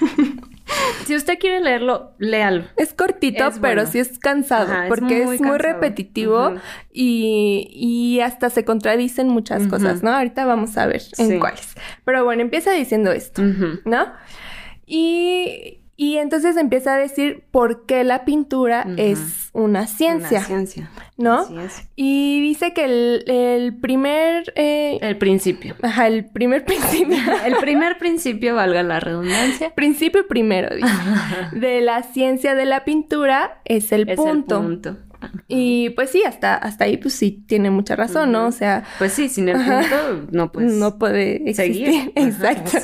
Si 1.07 1.17
usted 1.17 1.38
quiere 1.38 1.61
leerlo, 1.61 2.12
léalo. 2.19 2.64
Es 2.76 2.95
cortito, 2.95 3.50
pero 3.61 3.87
sí 3.87 3.99
es 3.99 4.19
cansado, 4.19 4.73
porque 4.88 5.23
es 5.23 5.41
muy, 5.41 5.59
repetitivo 5.59 6.55
y, 6.93 8.21
hasta 8.23 8.50
se 8.50 8.64
contradicen 8.64 9.29
muchas 9.29 9.67
cosas, 9.67 10.02
¿no? 10.02 10.11
Ahorita 10.11 10.45
vamos 10.45 10.76
a 10.76 10.87
ver 10.87 11.02
en 11.19 11.38
cuáles. 11.38 11.75
Pero 12.05 12.25
bueno, 12.25 12.43
empieza 12.43 12.73
diciendo 12.73 13.11
esto, 13.12 13.43
¿no? 13.85 14.12
Y 14.87 15.81
y 16.02 16.18
entonces 16.18 16.56
empieza 16.56 16.94
a 16.94 16.99
decir 16.99 17.44
por 17.52 17.87
qué 17.87 18.02
la 18.02 18.25
pintura 18.25 18.85
es 18.97 19.50
una 19.52 19.87
ciencia. 19.87 20.38
Una 20.38 20.47
ciencia. 20.47 20.90
¿No? 21.16 21.47
Y 21.94 22.40
dice 22.42 22.73
que 22.73 22.87
el, 22.87 23.78
primer... 23.80 24.52
Eh, 24.56 24.99
el 25.00 25.16
principio. 25.16 25.76
Ajá, 25.80 26.09
el 26.09 26.25
primer 26.25 26.64
principio. 26.66 27.18
el 27.47 27.54
primer 27.59 27.99
principio, 27.99 28.56
valga 28.56 28.82
la 28.82 28.99
redundancia. 28.99 29.73
Principio 29.76 30.26
primero, 30.26 30.75
dice. 30.75 30.88
de 31.52 31.80
la 31.82 32.02
ciencia 32.02 32.56
de 32.56 32.64
la 32.64 32.82
pintura 32.82 33.61
es 33.64 33.92
el 33.92 34.06
punto. 34.16 34.56
El 34.56 34.64
punto. 34.64 34.97
Y 35.49 35.91
pues 35.91 36.11
sí, 36.11 36.23
hasta, 36.26 36.55
hasta 36.55 36.85
ahí 36.85 36.97
pues 36.97 37.14
sí 37.14 37.45
tiene 37.47 37.71
mucha 37.71 37.97
razón, 37.97 38.33
¿no? 38.33 38.47
O 38.47 38.52
sea... 38.52 38.85
Pues 38.99 39.12
sí, 39.12 39.29
sin 39.29 39.49
el 39.49 39.57
punto 39.57 40.26
no 40.31 40.52
pues 40.52 40.73
No 40.73 40.99
puede 40.99 41.49
existir. 41.49 42.12
Exacto. 42.14 42.79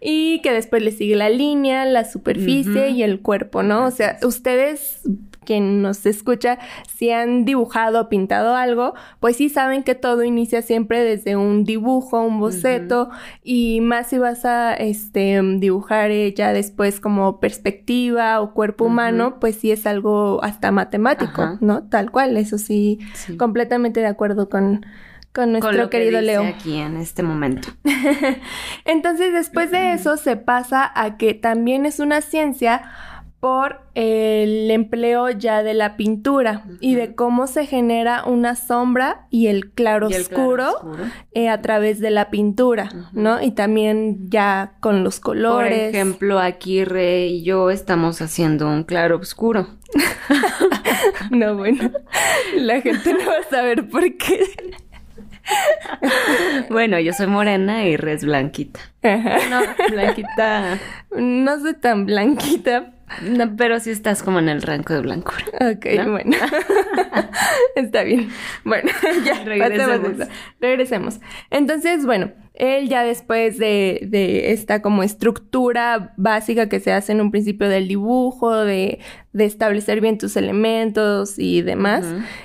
Y 0.00 0.40
que 0.42 0.52
después 0.52 0.82
le 0.82 0.92
sigue 0.92 1.16
la 1.16 1.28
línea, 1.28 1.84
la 1.84 2.04
superficie 2.04 2.90
y 2.90 3.02
el 3.02 3.20
cuerpo, 3.20 3.62
¿no? 3.62 3.86
O 3.86 3.90
sea, 3.90 4.18
ustedes 4.22 5.00
quien 5.48 5.80
nos 5.80 6.04
escucha, 6.04 6.58
si 6.94 7.10
han 7.10 7.46
dibujado 7.46 8.02
o 8.02 8.08
pintado 8.10 8.54
algo, 8.54 8.92
pues 9.18 9.36
sí 9.36 9.48
saben 9.48 9.82
que 9.82 9.94
todo 9.94 10.22
inicia 10.22 10.60
siempre 10.60 11.02
desde 11.02 11.36
un 11.36 11.64
dibujo, 11.64 12.20
un 12.20 12.38
boceto, 12.38 13.08
y 13.42 13.80
más 13.80 14.08
si 14.08 14.18
vas 14.18 14.44
a 14.44 14.74
este, 14.74 15.40
dibujar 15.56 16.10
ya 16.36 16.52
después 16.52 17.00
como 17.00 17.40
perspectiva 17.40 18.42
o 18.42 18.52
cuerpo 18.52 18.84
humano, 18.84 19.40
pues 19.40 19.56
sí 19.56 19.72
es 19.72 19.86
algo 19.86 20.44
hasta 20.44 20.70
matemático, 20.70 21.56
¿no? 21.62 21.84
Tal 21.84 22.10
cual, 22.10 22.36
eso 22.36 22.58
sí, 22.58 22.98
completamente 23.38 24.00
de 24.00 24.06
acuerdo 24.06 24.50
con, 24.50 24.84
con 25.32 25.52
nuestro 25.52 25.88
querido 25.88 26.20
Leo. 26.20 26.44
Aquí 26.44 26.76
en 26.76 26.98
este 26.98 27.22
momento. 27.22 27.70
Entonces, 28.84 29.32
después 29.32 29.70
de 29.70 29.94
eso 29.94 30.18
se 30.18 30.36
pasa 30.36 30.92
a 30.94 31.16
que 31.16 31.32
también 31.32 31.86
es 31.86 32.00
una 32.00 32.20
ciencia 32.20 32.82
por 33.40 33.80
el 33.94 34.70
empleo 34.70 35.30
ya 35.30 35.62
de 35.62 35.72
la 35.72 35.96
pintura 35.96 36.64
y 36.80 36.96
de 36.96 37.14
cómo 37.14 37.46
se 37.46 37.66
genera 37.66 38.24
una 38.24 38.56
sombra 38.56 39.26
y 39.30 39.46
el 39.46 39.70
claroscuro, 39.70 40.96
eh, 41.32 41.48
a 41.48 41.62
través 41.62 42.00
de 42.00 42.10
la 42.10 42.30
pintura, 42.30 42.88
¿no? 43.12 43.40
Y 43.40 43.52
también 43.52 44.28
ya 44.28 44.72
con 44.80 45.04
los 45.04 45.20
colores. 45.20 45.70
Por 45.70 45.94
ejemplo, 45.94 46.40
aquí 46.40 46.84
Rey 46.84 47.36
y 47.36 47.42
yo 47.44 47.70
estamos 47.70 48.20
haciendo 48.20 48.68
un 48.68 48.82
claro 48.82 49.18
oscuro. 49.18 49.68
no, 51.30 51.56
bueno, 51.56 51.90
la 52.56 52.80
gente 52.80 53.12
no 53.12 53.20
va 53.20 53.38
a 53.46 53.50
saber 53.50 53.88
por 53.88 54.02
qué. 54.16 54.40
bueno, 56.70 56.98
yo 56.98 57.12
soy 57.12 57.26
morena 57.26 57.84
y 57.84 57.96
Re 57.96 58.14
es 58.14 58.24
blanquita. 58.24 58.80
No, 59.02 59.60
blanquita. 59.90 60.78
No 61.16 61.60
soy 61.60 61.74
tan 61.74 62.06
blanquita, 62.06 62.92
no, 63.22 63.56
pero 63.56 63.80
sí 63.80 63.90
estás 63.90 64.22
como 64.22 64.38
en 64.38 64.48
el 64.48 64.62
rango 64.62 64.94
de 64.94 65.00
blancura. 65.00 65.44
Ok, 65.54 65.86
bueno. 66.08 66.36
Está 67.76 68.02
bien. 68.02 68.30
Bueno, 68.64 68.90
ya 69.24 69.44
regresemos. 69.44 70.28
Regresemos. 70.60 71.20
Entonces, 71.50 72.04
bueno, 72.06 72.32
él 72.58 72.88
ya 72.88 73.04
después 73.04 73.56
de, 73.56 74.00
de, 74.02 74.52
esta 74.52 74.82
como 74.82 75.04
estructura 75.04 76.12
básica 76.16 76.68
que 76.68 76.80
se 76.80 76.92
hace 76.92 77.12
en 77.12 77.20
un 77.20 77.30
principio 77.30 77.68
del 77.68 77.86
dibujo, 77.86 78.52
de, 78.52 78.98
de 79.32 79.44
establecer 79.44 80.00
bien 80.00 80.18
tus 80.18 80.36
elementos 80.36 81.38
y 81.38 81.62
demás, 81.62 82.04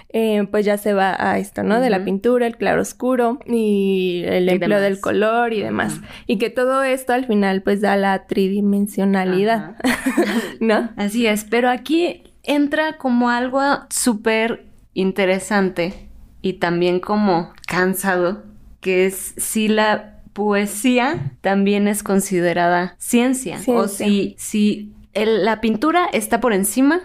eh, 0.10 0.48
pues 0.52 0.66
ya 0.66 0.78
se 0.78 0.94
va 0.94 1.16
a 1.18 1.40
esto, 1.40 1.64
¿no? 1.64 1.82
De 1.82 1.90
la 1.90 2.06
pintura, 2.06 2.46
el 2.46 2.58
claro 2.58 2.84
oscuro 2.84 3.40
y 3.48 4.22
el 4.28 4.48
empleo 4.50 4.80
del 4.80 5.00
color 5.00 5.52
y 5.52 5.62
demás. 5.62 6.00
Y 6.28 6.38
que 6.38 6.52
todo 6.52 6.84
esto 6.84 7.14
al 7.14 7.26
final 7.26 7.64
pues 7.64 7.82
da 7.82 7.96
la 7.96 8.28
tridimensionalidad, 8.28 9.78
¿no? 10.60 10.92
Así 10.96 11.26
es, 11.26 11.44
pero 11.44 11.72
aquí 11.72 12.22
entra 12.44 12.98
como 12.98 13.32
algo 13.32 13.62
súper 13.90 14.68
interesante 14.94 16.08
y 16.44 16.54
también 16.54 17.00
como 17.00 17.52
cansado 17.68 18.53
que 18.84 19.08
es 19.08 19.34
si 19.38 19.68
la 19.68 20.20
poesía 20.34 21.32
también 21.42 21.88
es 21.88 22.04
considerada 22.04 22.96
ciencia, 23.00 23.60
o 23.66 23.88
si, 23.88 24.36
si 24.38 24.94
la 25.16 25.62
pintura 25.62 26.06
está 26.12 26.40
por 26.40 26.54
encima 26.54 27.02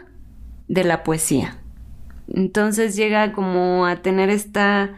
de 0.67 0.85
la 0.85 1.05
poesía. 1.05 1.57
Entonces 2.27 2.97
llega 2.97 3.33
como 3.33 3.87
a 3.87 3.97
tener 3.97 4.29
esta 4.29 4.95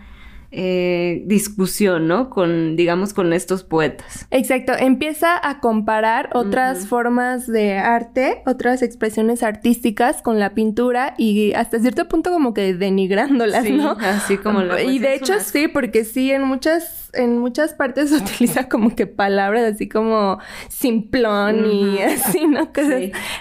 eh, 0.53 1.23
discusión, 1.27 2.09
¿no? 2.09 2.29
Con, 2.29 2.75
digamos, 2.75 3.15
con 3.15 3.33
estos 3.33 3.63
poetas. 3.63 4.27
Exacto, 4.33 4.73
empieza 4.77 5.39
a 5.49 5.61
comparar 5.61 6.31
otras 6.33 6.89
formas 6.89 7.47
de 7.47 7.79
arte, 7.79 8.43
otras 8.47 8.83
expresiones 8.83 9.45
artísticas 9.45 10.23
con 10.23 10.41
la 10.41 10.55
pintura 10.55 11.15
y 11.17 11.53
hasta 11.53 11.79
cierto 11.79 12.09
punto 12.09 12.33
como 12.33 12.53
que 12.53 12.75
denigrándolas, 12.75 13.71
¿no? 13.71 13.93
Así 14.01 14.39
como 14.39 14.63
lo 14.63 14.79
Y 14.81 14.99
de 14.99 15.15
hecho 15.15 15.39
sí, 15.39 15.69
porque 15.69 16.05
sí, 16.05 16.33
en 16.33 16.43
muchas, 16.43 17.00
en 17.15 17.39
muchas 17.39 17.75
partes 17.75 18.11
se 18.11 18.17
utiliza 18.17 18.69
como 18.69 18.95
que 18.95 19.07
palabras 19.07 19.75
así 19.75 19.89
como 19.89 20.39
simplón 20.69 21.71
y 21.71 21.99
así, 22.03 22.47
¿no? 22.47 22.71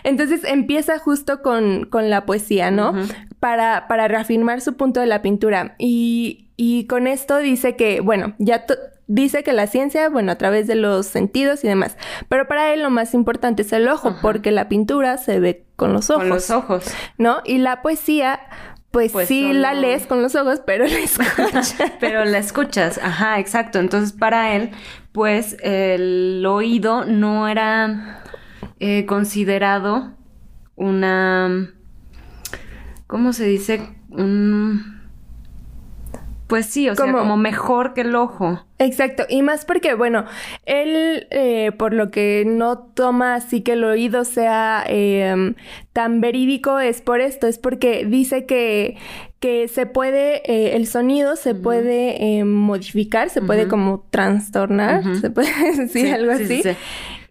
Entonces 0.04 0.44
empieza 0.44 1.00
justo 1.00 1.42
con, 1.42 1.86
con 1.86 2.10
la 2.10 2.26
poesía, 2.26 2.72
¿no? 2.72 2.94
Para, 3.40 3.88
para 3.88 4.08
reafirmar 4.08 4.62
su 4.62 4.76
punto 4.76 5.00
de 5.00 5.08
la 5.08 5.22
pintura. 5.22 5.76
Y 5.78 6.50
y 6.62 6.88
con 6.88 7.08
esto 7.08 7.38
dice 7.38 7.78
que, 7.78 8.02
bueno, 8.02 8.36
ya 8.38 8.66
dice 9.08 9.44
que 9.44 9.54
la 9.54 9.66
ciencia, 9.66 10.10
bueno, 10.10 10.34
a 10.34 10.36
través 10.36 10.68
de 10.68 10.76
los 10.76 11.06
sentidos 11.06 11.64
y 11.64 11.70
demás. 11.70 11.96
Pero 12.28 12.50
para 12.50 12.74
él 12.74 12.84
lo 12.84 12.90
más 12.90 13.14
importante 13.14 13.62
es 13.62 13.72
el 13.72 13.88
ojo, 13.88 14.18
porque 14.22 14.52
la 14.52 14.68
pintura 14.68 15.18
se 15.18 15.40
ve 15.40 15.64
con 15.78 15.94
los 15.94 16.10
ojos. 16.10 16.24
Con 16.24 16.30
los 16.30 16.50
ojos. 16.50 16.84
¿No? 17.18 17.38
Y 17.46 17.60
la 17.60 17.82
poesía, 17.82 18.42
pues, 18.92 19.12
pues 19.12 19.28
sí 19.28 19.54
la 19.54 19.74
lees 19.74 20.08
con 20.08 20.22
los 20.22 20.36
ojos, 20.36 20.62
pero 20.66 20.86
la 20.86 21.00
escuchas. 21.00 21.76
pero 22.00 22.26
la 22.26 22.38
escuchas, 22.38 23.00
ajá, 23.02 23.40
exacto. 23.40 23.80
Entonces 23.80 24.14
para 24.14 24.56
él, 24.56 24.72
pues 25.12 25.58
el 25.62 26.46
oído 26.48 27.06
no 27.06 27.48
era 27.48 28.24
eh, 28.80 29.06
considerado 29.06 30.14
una... 30.76 31.72
¿Cómo 33.08 33.34
se 33.34 33.46
dice? 33.46 33.96
Un 34.10 34.99
pues 36.50 36.66
sí, 36.66 36.90
o 36.90 36.96
sea, 36.96 37.12
como 37.12 37.38
mejor 37.38 37.94
que 37.94 38.02
el 38.02 38.16
ojo. 38.16 38.66
Exacto, 38.80 39.24
y 39.30 39.44
más 39.44 39.66
porque, 39.66 39.94
bueno, 39.94 40.26
él, 40.66 41.28
eh, 41.30 41.72
por 41.78 41.94
lo 41.94 42.10
que 42.10 42.44
no 42.44 42.80
toma 42.80 43.36
así 43.36 43.62
que 43.62 43.74
el 43.74 43.84
oído 43.84 44.26
sea 44.26 44.84
em, 44.88 45.54
tan 45.94 46.22
verídico, 46.22 46.80
es 46.80 47.02
por 47.02 47.22
esto, 47.22 47.46
es 47.46 47.60
porque 47.60 48.04
dice 48.04 48.48
que, 48.48 48.98
que 49.40 49.68
se 49.68 49.86
puede, 49.86 50.42
eh, 50.52 50.76
el 50.76 50.88
sonido 50.88 51.36
se 51.36 51.54
puede 51.54 52.40
em, 52.40 52.52
modificar, 52.52 53.30
se 53.30 53.44
puede 53.44 53.68
como 53.68 54.08
trastornar, 54.10 55.04
se 55.22 55.30
puede 55.30 55.52
decir 55.78 56.12
algo 56.12 56.32
así. 56.32 56.64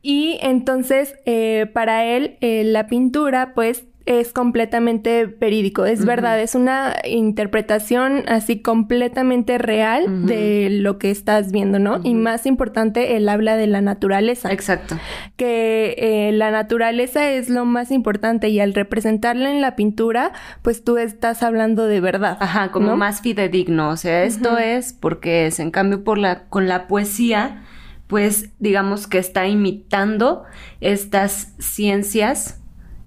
y 0.01 0.39
entonces, 0.43 1.17
eh, 1.27 1.69
para 1.73 2.05
él, 2.05 2.37
la 2.41 2.87
pintura, 2.87 3.53
pues, 3.53 3.85
es 4.09 4.33
completamente 4.33 5.27
verídico, 5.27 5.85
es 5.85 6.07
verdad, 6.07 6.41
es 6.41 6.55
una 6.55 6.97
interpretación 7.05 8.25
así 8.27 8.62
completamente 8.62 9.59
real 9.59 10.25
de 10.25 10.71
lo 10.71 10.99
que 10.99 11.11
estás 11.11 11.53
viendo, 11.53 11.79
¿no? 11.79 12.00
Y 12.03 12.15
más 12.15 12.47
importante, 12.47 13.19
él 13.19 13.29
habla 13.29 13.57
de 13.57 13.67
la 13.67 13.83
naturaleza. 13.83 14.50
Exacto. 14.50 14.97
Que 15.37 15.95
eh, 15.99 16.33
la 16.33 16.50
naturaleza 16.50 17.29
es 17.29 17.50
lo 17.50 17.67
más 17.67 17.91
importante 17.91 18.49
y 18.49 18.61
al 18.61 18.73
representarla 18.73 19.50
en 19.50 19.61
la 19.61 19.77
pintura, 19.77 20.33
pues 20.62 20.85
tú 20.85 20.97
estás 20.97 21.43
hablando 21.43 21.85
de 21.85 22.00
verdad. 22.00 22.38
Ajá, 22.41 22.73
como 22.73 22.97
más 22.97 23.21
fidedigno, 23.21 23.91
o 23.91 23.99
sea, 23.99 24.25
esto 24.25 24.57
es 24.57 24.95
porque 24.95 25.49
es, 25.49 25.61
en 25.61 25.71
cambio, 25.71 26.03
por 26.03 26.17
la, 26.17 26.45
con 26.49 26.67
la 26.67 26.88
poesía, 26.88 27.62
pues 28.07 28.49
digamos 28.59 29.07
que 29.07 29.19
está 29.19 29.47
imitando 29.49 30.45
estas 30.81 31.53
ciencias 31.59 32.59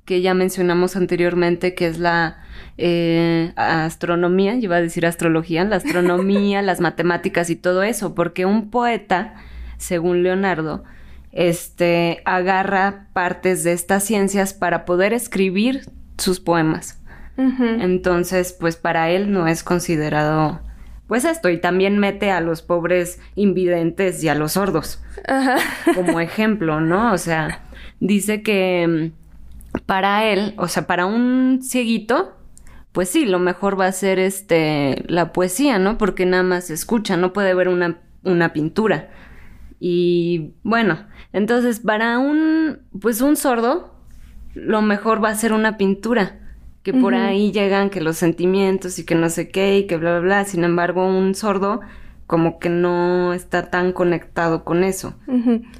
que 0.05 0.22
ya 0.22 0.34
mencionamos 0.34 0.96
anteriormente, 0.96 1.75
que 1.75 1.88
es 1.88 2.00
la 2.00 2.39
eh, 2.77 3.53
astronomía, 3.55 4.55
iba 4.55 4.77
a 4.77 4.81
decir 4.81 5.05
astrología, 5.05 5.63
la 5.63 5.77
astronomía, 5.77 6.62
las 6.63 6.79
matemáticas 6.79 7.50
y 7.50 7.55
todo 7.55 7.84
eso, 7.84 8.15
porque 8.15 8.46
un 8.46 8.70
poeta, 8.70 9.36
según 9.77 10.24
Leonardo, 10.24 10.84
este, 11.31 12.22
agarra 12.25 13.08
partes 13.13 13.63
de 13.63 13.74
estas 13.74 14.03
ciencias 14.03 14.53
para 14.53 14.86
poder 14.86 15.13
escribir 15.13 15.81
sus 16.17 16.39
poemas. 16.39 16.98
Entonces, 17.38 18.55
pues 18.60 18.75
para 18.75 19.10
él 19.10 19.31
no 19.31 19.48
es 19.48 19.63
considerado 19.63 20.62
pues 21.08 21.25
esto, 21.25 21.50
y 21.50 21.60
también 21.60 21.98
mete 21.98 22.31
a 22.31 22.39
los 22.39 22.62
pobres 22.62 23.20
invidentes 23.36 24.24
y 24.24 24.29
a 24.29 24.36
los 24.36 24.53
sordos 24.53 25.03
como 25.96 26.20
ejemplo, 26.22 26.79
¿no? 26.79 27.12
O 27.12 27.17
sea, 27.17 27.65
dice 28.00 28.43
que 28.43 29.12
para 29.85 30.25
él, 30.25 30.53
o 30.57 30.67
sea, 30.67 30.87
para 30.87 31.05
un 31.05 31.59
cieguito, 31.61 32.37
pues 32.91 33.09
sí, 33.09 33.25
lo 33.25 33.39
mejor 33.39 33.79
va 33.79 33.85
a 33.85 33.91
ser 33.91 34.19
este 34.19 35.03
la 35.07 35.33
poesía, 35.33 35.79
¿no? 35.79 35.97
Porque 35.97 36.25
nada 36.25 36.43
más 36.43 36.65
se 36.65 36.73
escucha, 36.73 37.17
no 37.17 37.33
puede 37.33 37.53
ver 37.53 37.69
una, 37.69 38.01
una 38.23 38.53
pintura. 38.53 39.09
Y 39.79 40.53
bueno, 40.63 41.07
entonces 41.33 41.79
para 41.79 42.19
un 42.19 42.79
pues 42.99 43.21
un 43.21 43.35
sordo 43.35 43.95
lo 44.53 44.81
mejor 44.81 45.23
va 45.23 45.29
a 45.29 45.35
ser 45.35 45.53
una 45.53 45.77
pintura, 45.77 46.39
que 46.83 46.93
por 46.93 47.13
ahí 47.13 47.51
llegan 47.51 47.89
que 47.89 48.01
los 48.01 48.17
sentimientos 48.17 48.99
y 48.99 49.05
que 49.05 49.15
no 49.15 49.29
sé 49.29 49.49
qué 49.49 49.77
y 49.77 49.87
que 49.87 49.97
bla 49.97 50.19
bla 50.19 50.19
bla. 50.19 50.45
Sin 50.45 50.63
embargo, 50.63 51.05
un 51.05 51.35
sordo 51.35 51.81
como 52.31 52.59
que 52.59 52.69
no 52.69 53.33
está 53.33 53.69
tan 53.69 53.91
conectado 53.91 54.63
con 54.63 54.85
eso. 54.85 55.15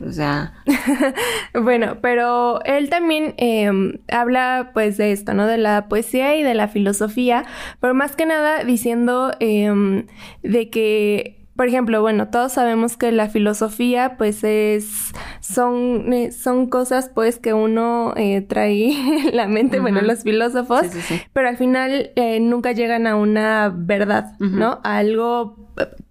O 0.06 0.12
sea. 0.12 0.54
bueno, 1.54 2.00
pero 2.02 2.62
él 2.66 2.90
también 2.90 3.36
em, 3.38 4.00
habla 4.12 4.72
pues 4.74 4.98
de 4.98 5.14
esto, 5.14 5.34
¿no? 5.34 5.48
De 5.48 5.58
la 5.58 5.88
poesía 5.88 6.36
y 6.36 6.44
de 6.44 6.54
la 6.54 6.68
filosofía, 6.68 7.46
pero 7.80 7.94
más 7.94 8.18
que 8.18 8.26
nada 8.26 8.66
diciendo 8.66 9.32
em, 9.40 10.08
de 10.44 10.70
que 10.70 11.41
por 11.56 11.68
ejemplo, 11.68 12.02
bueno, 12.02 12.30
todos 12.30 12.54
sabemos 12.54 12.98
que 12.98 13.12
la 13.12 13.28
filosofía, 13.28 14.16
pues 14.18 14.44
es, 14.44 15.14
son, 15.42 16.12
eh, 16.14 16.32
son 16.32 16.68
cosas, 16.68 17.10
pues, 17.14 17.40
que 17.40 17.54
uno 17.54 18.14
eh, 18.16 18.42
trae 18.42 18.92
en 19.28 19.36
la 19.36 19.48
mente, 19.48 19.80
bueno, 19.80 20.02
los 20.02 20.24
filósofos, 20.24 20.88
pero 21.34 21.50
al 21.50 21.58
final 21.58 22.12
eh, 22.16 22.40
nunca 22.40 22.72
llegan 22.72 23.08
a 23.08 23.16
una 23.16 23.72
verdad, 23.76 24.34
¿no? 24.40 24.80
A 24.84 24.98
algo 24.98 25.58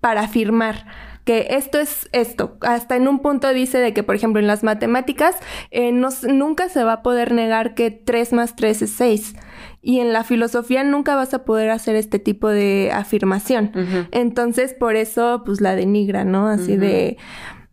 para 0.00 0.22
afirmar 0.22 0.86
que 1.24 1.48
esto 1.50 1.78
es 1.78 2.08
esto. 2.12 2.56
Hasta 2.60 2.96
en 2.96 3.08
un 3.08 3.20
punto 3.20 3.52
dice 3.52 3.78
de 3.78 3.92
que, 3.92 4.02
por 4.02 4.14
ejemplo, 4.14 4.40
en 4.40 4.46
las 4.46 4.62
matemáticas 4.62 5.36
eh, 5.70 5.92
nunca 5.92 6.68
se 6.68 6.84
va 6.84 6.94
a 6.94 7.02
poder 7.02 7.32
negar 7.32 7.74
que 7.74 7.90
3 7.90 8.32
más 8.32 8.56
3 8.56 8.82
es 8.82 8.90
6. 8.92 9.36
Y 9.82 10.00
en 10.00 10.12
la 10.12 10.24
filosofía 10.24 10.84
nunca 10.84 11.16
vas 11.16 11.32
a 11.32 11.44
poder 11.44 11.70
hacer 11.70 11.96
este 11.96 12.18
tipo 12.18 12.48
de 12.48 12.90
afirmación. 12.92 13.72
Entonces, 14.10 14.74
por 14.74 14.96
eso, 14.96 15.42
pues 15.44 15.60
la 15.60 15.74
denigra, 15.74 16.24
¿no? 16.24 16.48
Así 16.48 16.76
de 16.76 17.16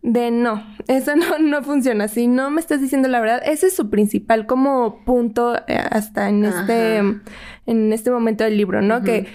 de 0.07 0.31
no, 0.31 0.63
eso 0.87 1.15
no, 1.15 1.37
no 1.39 1.63
funciona. 1.63 2.07
Si 2.07 2.27
no 2.27 2.49
me 2.49 2.61
estás 2.61 2.81
diciendo 2.81 3.07
la 3.07 3.19
verdad, 3.19 3.41
ese 3.45 3.67
es 3.67 3.75
su 3.75 3.89
principal 3.89 4.45
como 4.45 5.03
punto 5.03 5.55
eh, 5.67 5.77
hasta 5.77 6.29
en 6.29 6.45
este, 6.45 6.97
en 6.97 7.93
este 7.93 8.09
momento 8.11 8.43
del 8.43 8.57
libro, 8.57 8.81
¿no? 8.81 9.01
Que, 9.01 9.27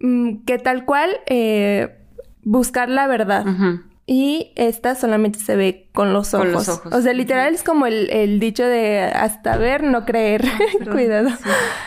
mm, 0.00 0.44
que 0.44 0.58
tal 0.58 0.84
cual 0.84 1.10
eh, 1.26 1.98
buscar 2.42 2.88
la 2.88 3.06
verdad. 3.06 3.44
Y 4.04 4.50
esta 4.56 4.96
solamente 4.96 5.38
se 5.38 5.54
ve 5.54 5.88
con 5.92 6.12
los 6.12 6.34
ojos. 6.34 6.82
O 6.90 7.00
sea, 7.02 7.12
literal 7.12 7.54
es 7.54 7.62
como 7.62 7.86
el, 7.86 8.40
dicho 8.40 8.64
de 8.66 9.00
hasta 9.00 9.56
ver, 9.56 9.84
no 9.84 10.04
creer. 10.04 10.44
Ah, 10.44 10.84
Cuidado. 10.90 11.30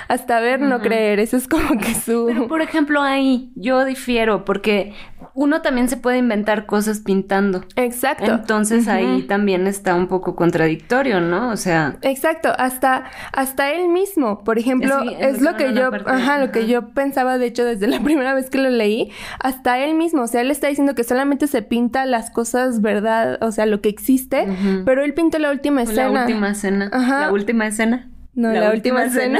Hasta 0.08 0.40
ver, 0.40 0.62
no 0.62 0.80
creer. 0.80 1.20
Eso 1.20 1.36
es 1.36 1.48
como 1.48 1.78
que 1.78 1.94
su... 1.94 2.26
Pero, 2.28 2.48
por 2.48 2.62
ejemplo, 2.62 3.02
ahí 3.02 3.52
yo 3.56 3.84
difiero 3.84 4.46
porque 4.46 4.94
uno 5.34 5.62
también 5.62 5.90
se 5.90 5.98
puede 5.98 6.18
inventar 6.18 6.66
cosas 6.66 7.00
pintando. 7.00 7.66
Exacto. 7.76 8.32
Entonces 8.32 8.88
ahí 8.88 9.24
también 9.24 9.68
está 9.68 9.94
un 9.96 10.08
poco 10.08 10.36
contradictorio, 10.36 11.20
¿no? 11.20 11.50
O 11.50 11.58
sea. 11.58 11.98
Exacto. 12.02 12.54
Hasta, 12.58 13.06
hasta 13.34 13.74
él 13.74 13.90
mismo, 13.90 14.44
por 14.46 14.58
ejemplo, 14.58 15.02
es, 15.20 15.42
lo 15.42 15.56
que 15.58 15.74
yo, 15.74 15.90
ajá, 16.06 16.40
lo 16.40 16.52
que 16.52 16.68
yo 16.68 16.90
pensaba, 16.90 17.38
de 17.38 17.48
hecho, 17.48 17.66
desde 17.66 17.88
la 17.88 18.00
primera 18.04 18.34
vez 18.34 18.50
que 18.50 18.60
lo 18.60 18.70
leí, 18.70 19.12
hasta 19.40 19.80
él 19.80 19.96
mismo, 19.96 20.24
o 20.24 20.28
sea, 20.28 20.40
él 20.40 20.52
está 20.52 20.68
diciendo 20.68 20.96
que 20.96 21.04
solamente 21.04 21.48
se 21.48 21.62
pinta 21.62 22.06
las 22.16 22.32
cosas 22.32 22.82
verdad, 22.82 23.38
o 23.42 23.52
sea, 23.52 23.66
lo 23.66 23.82
que 23.82 23.90
existe, 23.90 24.48
pero 24.86 25.04
él 25.04 25.14
pintó 25.14 25.38
la 25.38 25.52
última 25.52 25.84
escena. 25.84 26.10
La 26.10 26.22
última 26.22 26.50
escena. 26.52 26.90
Ajá. 26.94 27.22
La 27.22 27.32
última 27.32 27.68
escena. 27.68 28.10
No, 28.34 28.52
la, 28.52 28.72
última, 28.72 29.10
cena. 29.10 29.40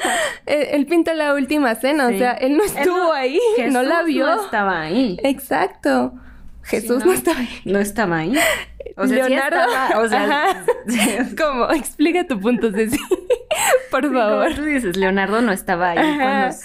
él, 0.46 0.86
pintó 0.86 1.12
la 1.14 1.34
última 1.34 1.74
cena, 1.74 2.06
o 2.06 2.10
sea, 2.10 2.32
él 2.32 2.56
no 2.56 2.62
estuvo 2.62 3.12
ahí, 3.12 3.40
no 3.70 3.82
la 3.82 4.02
vio. 4.02 4.26
No 4.26 4.44
estaba 4.44 4.82
ahí. 4.82 5.18
Exacto. 5.22 6.14
Jesús 6.62 7.04
no, 7.04 7.12
estaba 7.12 7.38
ahí. 7.38 7.60
No 7.64 7.78
estaba 7.78 8.18
ahí. 8.18 8.34
O 8.96 9.06
sea, 9.06 9.28
Leonardo. 9.28 9.58
o 10.00 10.08
sea, 10.08 10.64
¿cómo? 11.38 11.70
Explica 11.70 12.26
tu 12.26 12.40
punto, 12.40 12.72
Ceci. 12.72 12.98
Por 13.90 14.12
favor. 14.12 14.54
tú 14.54 14.62
dices, 14.62 14.96
Leonardo 14.96 15.40
no 15.42 15.52
estaba 15.52 15.90
ahí 15.90 16.18
cuando 16.18 16.56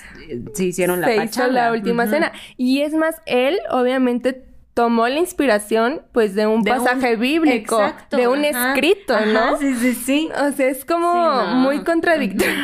se 0.54 0.64
hicieron 0.64 1.02
la 1.02 1.08
se 1.08 1.24
hizo 1.24 1.48
la 1.48 1.72
última 1.72 2.08
cena. 2.08 2.32
Y 2.58 2.82
es 2.82 2.94
más, 2.94 3.22
él 3.26 3.60
obviamente 3.70 4.44
tomó 4.82 5.08
la 5.08 5.20
inspiración 5.20 6.02
pues 6.12 6.34
de 6.34 6.48
un 6.48 6.64
pasaje 6.64 7.16
bíblico, 7.16 7.80
de 8.10 8.28
un 8.28 8.44
escrito, 8.44 9.14
¿no? 9.28 9.56
Sí, 9.60 9.76
sí, 9.76 9.94
sí. 9.94 10.30
O 10.36 10.52
sea, 10.54 10.70
es 10.70 10.86
como 10.86 11.46
muy 11.54 11.84
contradictorio. 11.84 12.56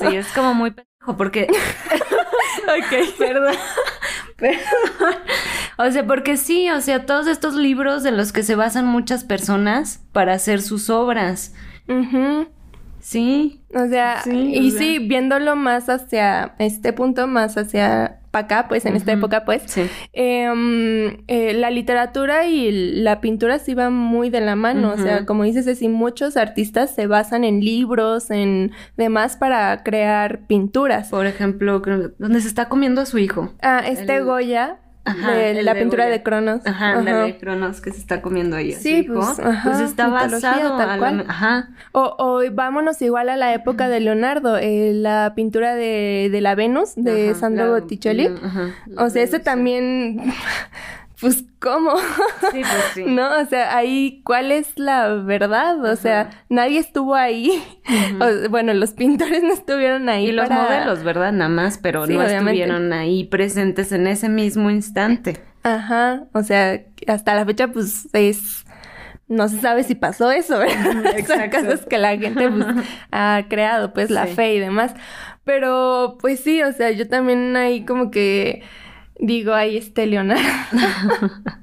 Sí, 0.00 0.16
es 0.16 0.26
como 0.32 0.52
muy 0.52 0.72
pendejo 0.72 1.16
porque 1.16 1.46
Ok, 2.66 3.16
perdón. 3.16 3.54
perdón. 4.36 5.14
O 5.78 5.88
sea, 5.92 6.04
porque 6.04 6.36
sí, 6.36 6.68
o 6.70 6.80
sea, 6.80 7.06
todos 7.06 7.28
estos 7.28 7.54
libros 7.54 8.04
en 8.04 8.16
los 8.16 8.32
que 8.32 8.42
se 8.42 8.56
basan 8.56 8.84
muchas 8.86 9.22
personas 9.22 10.02
para 10.10 10.32
hacer 10.32 10.62
sus 10.62 10.90
obras. 10.90 11.54
Sí. 13.00 13.60
O 13.74 13.86
sea, 13.88 14.22
y 14.26 14.70
sí, 14.72 14.98
viéndolo 14.98 15.56
más 15.56 15.88
hacia 15.88 16.54
este 16.58 16.92
punto, 16.92 17.26
más 17.26 17.56
hacia 17.56 18.20
para 18.30 18.44
acá, 18.44 18.68
pues 18.68 18.86
en 18.86 18.94
esta 18.94 19.12
época, 19.12 19.44
pues, 19.44 19.76
em, 20.12 21.16
eh, 21.26 21.52
la 21.52 21.70
literatura 21.70 22.46
y 22.46 22.70
la 23.02 23.20
pintura 23.20 23.58
se 23.58 23.72
iban 23.72 23.92
muy 23.92 24.30
de 24.30 24.40
la 24.40 24.54
mano. 24.54 24.92
O 24.92 24.96
sea, 24.96 25.26
como 25.26 25.44
dices, 25.44 25.66
así 25.66 25.88
muchos 25.88 26.36
artistas 26.36 26.94
se 26.94 27.06
basan 27.06 27.42
en 27.44 27.60
libros, 27.60 28.30
en 28.30 28.70
demás 28.96 29.36
para 29.36 29.82
crear 29.82 30.46
pinturas. 30.46 31.08
Por 31.08 31.26
ejemplo, 31.26 31.80
donde 32.18 32.40
se 32.40 32.48
está 32.48 32.68
comiendo 32.68 33.00
a 33.00 33.06
su 33.06 33.18
hijo. 33.18 33.52
Ah, 33.62 33.82
este 33.86 34.20
Goya 34.20 34.78
de 35.04 35.62
la 35.62 35.74
pintura 35.74 36.06
de 36.06 36.22
Cronos. 36.22 36.60
Ajá, 36.66 36.98
Ajá, 36.98 37.22
de 37.24 37.38
Cronos 37.38 37.80
que 37.80 37.90
se 37.90 37.98
está 37.98 38.20
comiendo 38.22 38.56
ahí. 38.56 38.72
Sí, 38.72 39.02
pues, 39.02 39.40
pues 39.64 39.80
está 39.80 40.08
basado 40.08 40.76
tal 40.76 40.98
cual. 40.98 41.24
Ajá. 41.28 41.70
O, 41.92 42.14
o, 42.18 42.42
vámonos 42.52 43.00
igual 43.02 43.28
a 43.28 43.36
la 43.36 43.54
época 43.54 43.88
de 43.88 44.00
Leonardo, 44.00 44.56
eh, 44.58 44.92
la 44.94 45.32
pintura 45.34 45.74
de, 45.74 46.28
de 46.30 46.40
la 46.40 46.54
Venus 46.54 46.92
de 46.96 47.34
Sandro 47.34 47.70
Botticelli. 47.70 48.30
O 48.96 49.10
sea, 49.10 49.22
ese 49.22 49.40
también 49.40 50.20
pues, 51.20 51.44
¿cómo? 51.58 51.96
Sí, 52.52 52.60
pues 52.60 52.84
sí. 52.94 53.04
¿No? 53.06 53.40
O 53.40 53.44
sea, 53.46 53.76
ahí, 53.76 54.22
¿cuál 54.24 54.52
es 54.52 54.78
la 54.78 55.08
verdad? 55.08 55.84
O 55.84 55.96
sea, 55.96 56.30
nadie 56.48 56.78
estuvo 56.78 57.14
ahí. 57.14 57.62
bueno, 58.50 58.72
los 58.74 58.92
pintores 58.92 59.42
no 59.44 59.52
estuvieron 59.52 60.08
ahí. 60.08 60.28
Y 60.28 60.32
los 60.32 60.50
modelos, 60.50 61.04
¿verdad? 61.04 61.32
Nada 61.32 61.50
más, 61.50 61.78
pero 61.78 62.06
no 62.06 62.22
estuvieron 62.22 62.92
ahí 62.92 63.24
presentes 63.24 63.92
en 63.92 64.06
ese 64.06 64.28
mismo 64.28 64.70
instante. 64.70 65.42
Ajá. 65.62 66.24
O 66.32 66.42
sea, 66.42 66.80
hasta 67.06 67.34
la 67.34 67.44
fecha, 67.44 67.68
pues, 67.68 68.08
es 68.14 68.64
no 69.30 69.48
se 69.48 69.60
sabe 69.60 69.84
si 69.84 69.94
pasó 69.94 70.32
eso, 70.32 70.58
¿verdad? 70.58 71.06
Exacto. 71.16 71.58
Son 71.58 71.66
cosas 71.66 71.86
que 71.86 71.98
la 71.98 72.18
gente 72.18 72.50
pues, 72.50 72.66
ha 73.12 73.44
creado, 73.48 73.92
pues 73.92 74.10
la 74.10 74.26
fe 74.26 74.54
y 74.54 74.58
demás. 74.58 74.92
Pero 75.44 76.18
pues 76.20 76.40
sí, 76.40 76.62
o 76.62 76.72
sea, 76.72 76.90
yo 76.90 77.08
también 77.08 77.56
ahí 77.56 77.84
como 77.84 78.10
que 78.10 78.62
digo, 79.20 79.54
ahí 79.54 79.76
está 79.76 80.04
Leonardo. 80.06 80.42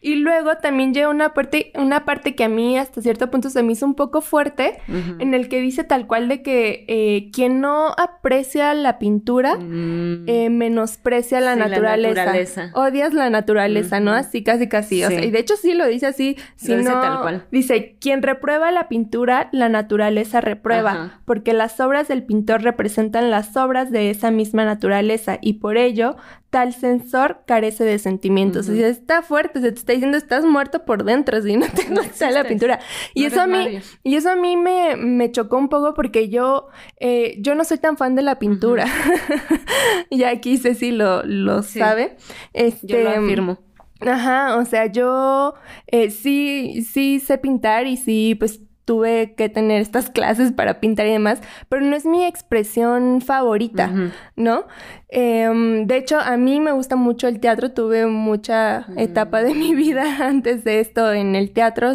Y 0.00 0.14
luego 0.14 0.56
también 0.58 0.94
llega 0.94 1.08
una 1.08 1.34
parte, 1.34 1.72
una 1.74 2.04
parte 2.04 2.36
que 2.36 2.44
a 2.44 2.48
mí 2.48 2.78
hasta 2.78 3.02
cierto 3.02 3.30
punto 3.32 3.50
se 3.50 3.64
me 3.64 3.72
hizo 3.72 3.84
un 3.84 3.94
poco 3.94 4.20
fuerte, 4.20 4.78
en 4.86 5.34
el 5.34 5.48
que 5.48 5.60
dice 5.60 5.82
tal 5.82 6.06
cual 6.06 6.28
de 6.28 6.40
que 6.42 6.84
eh, 6.86 7.30
quien 7.32 7.60
no 7.60 7.88
aprecia 7.98 8.74
la 8.74 9.00
pintura 9.00 9.56
mm. 9.56 10.28
eh, 10.28 10.50
menosprecia 10.50 11.40
la, 11.40 11.56
naturaleza. 11.56 12.70
Odias 12.74 13.12
la 13.12 13.28
naturaleza, 13.28 13.98
¿no? 13.98 14.12
Así 14.12 14.44
casi 14.44 14.68
casi. 14.68 15.02
O 15.02 15.08
sea, 15.08 15.24
y 15.24 15.32
de 15.32 15.40
hecho 15.40 15.56
sí 15.56 15.74
lo 15.74 15.84
dice 15.86 16.06
así. 16.06 16.36
Si 16.54 16.76
dice 16.76 16.90
tal 16.90 17.20
cual. 17.20 17.46
Dice, 17.50 17.96
quien 18.00 18.22
reprueba 18.22 18.70
la 18.70 18.88
pintura, 18.88 19.48
la 19.50 19.68
naturaleza 19.68 20.40
reprueba, 20.40 21.20
porque 21.24 21.52
las 21.52 21.80
obras 21.80 22.06
del 22.06 22.22
pintor 22.22 22.62
representan 22.62 23.32
las 23.32 23.56
obras 23.56 23.90
de 23.90 24.10
esa 24.10 24.30
misma 24.30 24.64
naturaleza 24.64 25.38
y 25.42 25.54
por 25.54 25.76
ello 25.76 26.16
tal 26.50 26.72
sensor 26.72 27.42
carece 27.46 27.84
de 27.84 27.98
sentimientos. 27.98 28.68
O 28.68 28.74
sea, 28.74 28.88
está 28.88 29.22
fuerte, 29.22 29.60
se 29.60 29.72
te 29.72 29.78
está 29.78 29.92
diciendo 29.92 30.16
estás 30.16 30.44
muerto 30.44 30.84
por 30.84 31.04
dentro 31.04 31.40
si 31.42 31.56
no 31.56 31.66
te 31.68 31.84
gusta 31.84 32.30
la 32.30 32.44
pintura. 32.44 32.80
Y 33.14 33.24
eso 33.24 33.42
a 33.42 33.46
mí, 33.46 33.80
y 34.02 34.16
eso 34.16 34.30
a 34.30 34.36
mí 34.36 34.56
me, 34.56 34.96
me, 34.96 35.30
chocó 35.30 35.58
un 35.58 35.68
poco 35.68 35.94
porque 35.94 36.28
yo, 36.28 36.68
eh, 37.00 37.36
yo 37.40 37.54
no 37.54 37.64
soy 37.64 37.78
tan 37.78 37.96
fan 37.96 38.14
de 38.14 38.22
la 38.22 38.38
pintura. 38.38 38.86
y 40.10 40.22
aquí 40.24 40.56
Ceci 40.56 40.90
lo, 40.90 41.22
lo 41.24 41.62
sabe. 41.62 42.16
Este, 42.52 42.86
yo 42.86 43.00
lo 43.00 43.10
afirmo. 43.10 43.58
Ajá, 44.00 44.56
o 44.56 44.64
sea, 44.64 44.86
yo 44.86 45.54
eh, 45.88 46.10
sí, 46.10 46.86
sí 46.88 47.20
sé 47.20 47.36
pintar 47.36 47.86
y 47.86 47.96
sí, 47.96 48.36
pues 48.38 48.60
tuve 48.88 49.34
que 49.34 49.50
tener 49.50 49.82
estas 49.82 50.08
clases 50.08 50.50
para 50.50 50.80
pintar 50.80 51.06
y 51.06 51.10
demás, 51.10 51.42
pero 51.68 51.82
no 51.82 51.94
es 51.94 52.06
mi 52.06 52.24
expresión 52.24 53.20
favorita, 53.20 53.92
¿no? 54.34 54.64
Em, 55.10 55.86
de 55.86 55.98
hecho, 55.98 56.18
a 56.18 56.38
mí 56.38 56.58
me 56.58 56.72
gusta 56.72 56.96
mucho 56.96 57.28
el 57.28 57.38
teatro, 57.38 57.72
tuve 57.72 58.06
mucha 58.06 58.86
etapa 58.96 59.42
de 59.42 59.54
mi 59.54 59.74
vida 59.74 60.26
antes 60.26 60.64
de 60.64 60.80
esto 60.80 61.12
en 61.12 61.36
el 61.36 61.50
teatro, 61.50 61.92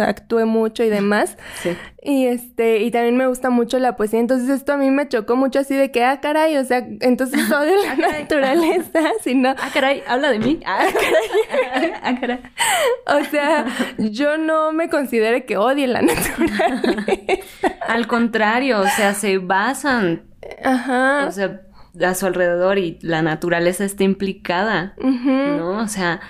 actué 0.00 0.46
mucho 0.46 0.82
y 0.82 0.90
demás. 0.90 1.38
Sí. 1.62 1.70
Y 2.08 2.26
este, 2.26 2.84
y 2.84 2.92
también 2.92 3.16
me 3.16 3.26
gusta 3.26 3.50
mucho 3.50 3.80
la 3.80 3.96
poesía, 3.96 4.20
entonces 4.20 4.48
esto 4.48 4.74
a 4.74 4.76
mí 4.76 4.92
me 4.92 5.08
chocó 5.08 5.34
mucho 5.34 5.58
así 5.58 5.74
de 5.74 5.90
que, 5.90 6.04
ah, 6.04 6.20
caray, 6.20 6.56
o 6.56 6.64
sea, 6.64 6.86
entonces 7.00 7.40
odio 7.50 7.74
la 7.82 7.92
ah, 7.92 8.20
naturaleza, 8.20 9.00
sino... 9.24 9.48
Ah, 9.48 9.70
caray, 9.74 10.04
habla 10.06 10.30
de 10.30 10.38
mí. 10.38 10.60
Ah, 10.64 10.86
caray. 10.92 11.92
ah, 12.00 12.14
caray. 12.20 12.38
O 13.06 13.24
sea, 13.28 13.66
yo 13.98 14.38
no 14.38 14.70
me 14.70 14.88
considero 14.88 15.44
que 15.46 15.56
odie 15.56 15.88
la 15.88 16.00
naturaleza. 16.02 16.15
Al 17.88 18.06
contrario, 18.06 18.80
o 18.80 18.86
sea, 18.88 19.14
se 19.14 19.38
basan... 19.38 20.22
Ajá. 20.64 21.26
O 21.26 21.32
sea, 21.32 21.60
a 22.04 22.14
su 22.14 22.26
alrededor 22.26 22.78
y 22.78 22.98
la 23.02 23.22
naturaleza 23.22 23.84
está 23.84 24.04
implicada, 24.04 24.94
¿no? 24.98 25.78
O 25.78 25.88
sea, 25.88 26.20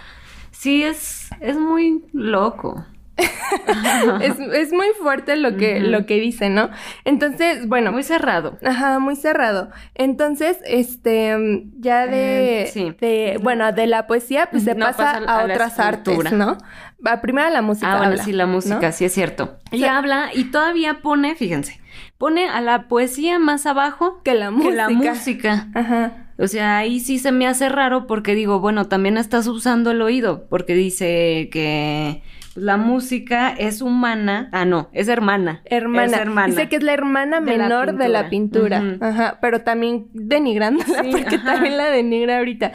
sí 0.51 0.83
es, 0.83 1.29
es 1.40 1.57
muy 1.57 2.05
loco. 2.12 2.85
es, 4.22 4.72
muy 4.72 4.88
fuerte 5.00 5.37
lo 5.37 5.57
que, 5.57 5.81
lo 5.81 6.05
que 6.07 6.20
dice, 6.20 6.50
¿no? 6.50 6.70
Entonces, 7.05 7.66
bueno. 7.66 7.92
Muy 7.92 8.02
cerrado. 8.02 8.59
Ajá, 8.64 8.98
muy 8.98 9.16
cerrado. 9.16 9.70
Entonces, 9.94 10.59
este, 10.66 11.64
ya 11.79 12.07
de, 12.07 12.62
eh, 12.62 12.96
de 13.00 13.40
bueno, 13.42 13.72
de 13.72 13.87
la 13.87 14.07
poesía, 14.07 14.48
pues 14.50 14.64
se 14.64 14.74
pasa, 14.74 15.18
a, 15.26 15.44
otras 15.44 15.79
artes, 15.79 16.33
¿no? 16.33 16.59
Va 17.05 17.20
primero 17.20 17.48
la 17.50 17.62
música. 17.62 17.94
Ah, 17.94 17.98
bueno, 17.98 18.22
sí, 18.22 18.33
la 18.33 18.46
música, 18.46 18.92
sí 18.92 19.05
es 19.05 19.12
cierto. 19.12 19.59
Y 19.70 19.85
habla 19.85 20.31
y 20.35 20.44
todavía 20.44 21.00
pone, 21.00 21.35
fíjense, 21.37 21.81
pone 22.18 22.48
a 22.48 22.61
la 22.61 22.88
poesía 22.88 23.38
más 23.38 23.66
abajo 23.66 24.20
que 24.22 24.35
la 24.35 24.50
música. 24.50 24.70
Que 24.70 24.76
la 24.76 24.88
música. 24.88 25.68
Ajá. 25.74 26.12
O 26.38 26.48
sea, 26.48 26.79
ahí 26.79 27.00
sí 27.00 27.18
se 27.18 27.33
me 27.33 27.46
hace 27.46 27.68
raro 27.70 28.07
porque 28.07 28.35
digo, 28.35 28.61
bueno, 28.61 28.88
también 28.88 29.16
estás 29.16 29.46
usando 29.46 29.90
el 29.90 30.02
oído, 30.02 30.46
porque 30.48 30.74
dice 30.74 31.48
que 31.50 32.22
la 32.57 32.77
música 32.77 33.51
es 33.51 33.83
humana. 33.83 34.49
Ah, 34.53 34.64
no, 34.64 34.88
es 34.92 35.09
hermana. 35.09 35.62
Hermana. 35.64 36.16
hermana. 36.16 36.49
Dice 36.49 36.69
que 36.69 36.77
es 36.77 36.83
la 36.83 36.92
hermana 36.92 37.40
menor 37.40 37.97
de 37.97 38.09
la 38.09 38.29
pintura. 38.29 38.83
Ajá. 39.01 39.38
Pero 39.40 39.62
también 39.62 40.09
denigrándola, 40.12 41.05
porque 41.11 41.38
también 41.38 41.77
la 41.77 41.87
denigra 41.87 42.38
ahorita. 42.38 42.73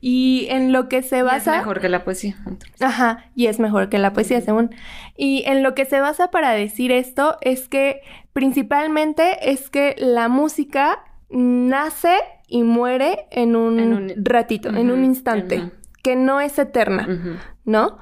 Y 0.00 0.46
en 0.50 0.72
lo 0.72 0.88
que 0.88 1.02
se 1.02 1.22
basa. 1.22 1.54
es 1.54 1.58
mejor 1.58 1.80
que 1.80 1.88
la 1.88 2.04
poesía. 2.04 2.36
Ajá, 2.80 3.24
y 3.34 3.46
es 3.46 3.58
mejor 3.58 3.88
que 3.88 3.98
la 3.98 4.12
poesía, 4.12 4.40
según. 4.40 4.70
Y 5.16 5.42
en 5.46 5.62
lo 5.62 5.74
que 5.74 5.84
se 5.84 6.00
basa 6.00 6.30
para 6.30 6.52
decir 6.52 6.92
esto 6.92 7.36
es 7.40 7.68
que 7.68 8.02
principalmente 8.32 9.50
es 9.50 9.70
que 9.70 9.96
la 9.98 10.28
música 10.28 11.04
nace 11.30 12.14
y 12.46 12.62
muere 12.62 13.26
en 13.30 13.56
un, 13.56 14.12
ratito, 14.16 14.70
en 14.70 14.90
un 14.90 15.04
instante, 15.04 15.70
que 16.02 16.16
no 16.16 16.40
es 16.40 16.58
eterna, 16.58 17.06
¿no? 17.64 17.98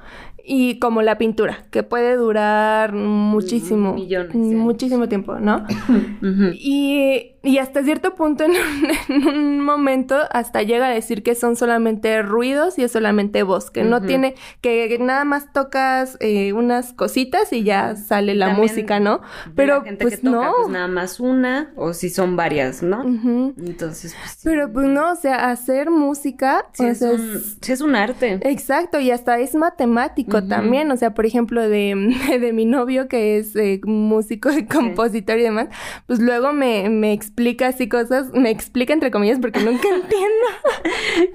Y 0.49 0.79
como 0.79 1.01
la 1.01 1.17
pintura, 1.17 1.65
que 1.71 1.83
puede 1.83 2.15
durar 2.15 2.93
muchísimo, 2.93 3.93
Millones, 3.93 4.33
muchísimo 4.33 5.09
tiempo, 5.09 5.35
¿no? 5.39 5.65
y, 6.53 7.33
y, 7.43 7.57
hasta 7.57 7.83
cierto 7.83 8.15
punto, 8.15 8.45
en 9.09 9.27
un, 9.27 9.59
momento, 9.59 10.17
hasta 10.31 10.63
llega 10.63 10.87
a 10.87 10.89
decir 10.89 11.21
que 11.21 11.35
son 11.35 11.57
solamente 11.57 12.21
ruidos 12.21 12.79
y 12.79 12.83
es 12.83 12.93
solamente 12.93 13.43
voz, 13.43 13.69
que 13.69 13.83
no 13.83 14.01
tiene, 14.01 14.35
que 14.61 14.97
nada 15.01 15.25
más 15.25 15.51
tocas 15.51 16.17
eh, 16.21 16.53
unas 16.53 16.93
cositas 16.93 17.51
y 17.51 17.63
ya 17.63 17.97
sale 17.97 18.33
la 18.33 18.51
música, 18.51 19.01
¿no? 19.01 19.19
Pero 19.53 19.83
pues 19.99 20.23
no. 20.23 20.53
Pues 20.55 20.69
nada 20.69 20.87
más 20.87 21.19
una, 21.19 21.73
o 21.75 21.91
si 21.91 22.09
son 22.09 22.37
varias, 22.37 22.81
¿no? 22.81 23.03
Entonces, 23.03 24.15
pues, 24.17 24.39
Pero 24.45 24.71
pues 24.71 24.87
no, 24.87 25.11
o 25.11 25.15
sea, 25.15 25.49
hacer 25.49 25.89
música 25.91 26.63
es, 26.79 27.01
un, 27.01 27.43
es 27.67 27.81
un 27.81 27.95
arte. 27.97 28.39
Exacto, 28.43 29.01
y 29.01 29.11
hasta 29.11 29.39
es 29.39 29.53
matemático 29.53 30.36
también, 30.43 30.91
o 30.91 30.97
sea, 30.97 31.13
por 31.13 31.25
ejemplo, 31.25 31.67
de, 31.67 31.95
de 32.39 32.53
mi 32.53 32.65
novio 32.65 33.07
que 33.07 33.37
es 33.37 33.55
eh, 33.55 33.79
músico 33.83 34.51
y 34.51 34.65
compositor 34.65 35.37
y 35.39 35.43
demás, 35.43 35.67
pues 36.05 36.19
luego 36.19 36.53
me, 36.53 36.89
me 36.89 37.13
explica 37.13 37.67
así 37.67 37.87
cosas, 37.87 38.33
me 38.33 38.49
explica 38.49 38.93
entre 38.93 39.11
comillas 39.11 39.39
porque 39.39 39.59
nunca 39.59 39.87
entiendo. 39.93 40.47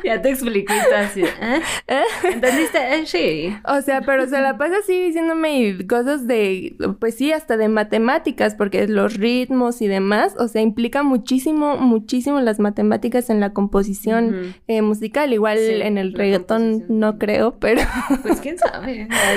ya 0.04 0.20
te 0.20 0.30
expliqué 0.30 0.72
así, 0.96 1.22
¿eh? 1.22 1.60
¿Eh? 1.88 2.02
¿Entendiste? 2.32 2.78
Eh, 2.78 3.06
sí. 3.06 3.56
O 3.64 3.80
sea, 3.82 4.02
pero 4.02 4.28
se 4.28 4.40
la 4.40 4.58
pasa 4.58 4.76
así 4.78 5.00
diciéndome 5.00 5.86
cosas 5.86 6.26
de, 6.26 6.76
pues 7.00 7.16
sí, 7.16 7.32
hasta 7.32 7.56
de 7.56 7.68
matemáticas, 7.68 8.54
porque 8.54 8.86
los 8.88 9.14
ritmos 9.14 9.82
y 9.82 9.88
demás, 9.88 10.34
o 10.38 10.48
sea, 10.48 10.62
implica 10.62 11.02
muchísimo, 11.02 11.76
muchísimo 11.76 12.40
las 12.40 12.58
matemáticas 12.60 13.30
en 13.30 13.40
la 13.40 13.52
composición 13.52 14.54
musical, 14.82 15.32
igual 15.32 15.58
en 15.58 15.98
el 15.98 16.14
reggaetón 16.14 16.84
no 16.88 17.18
creo, 17.18 17.58
pero... 17.58 17.82
Pues 18.22 18.40
quién 18.40 18.58
sabe 18.58 18.91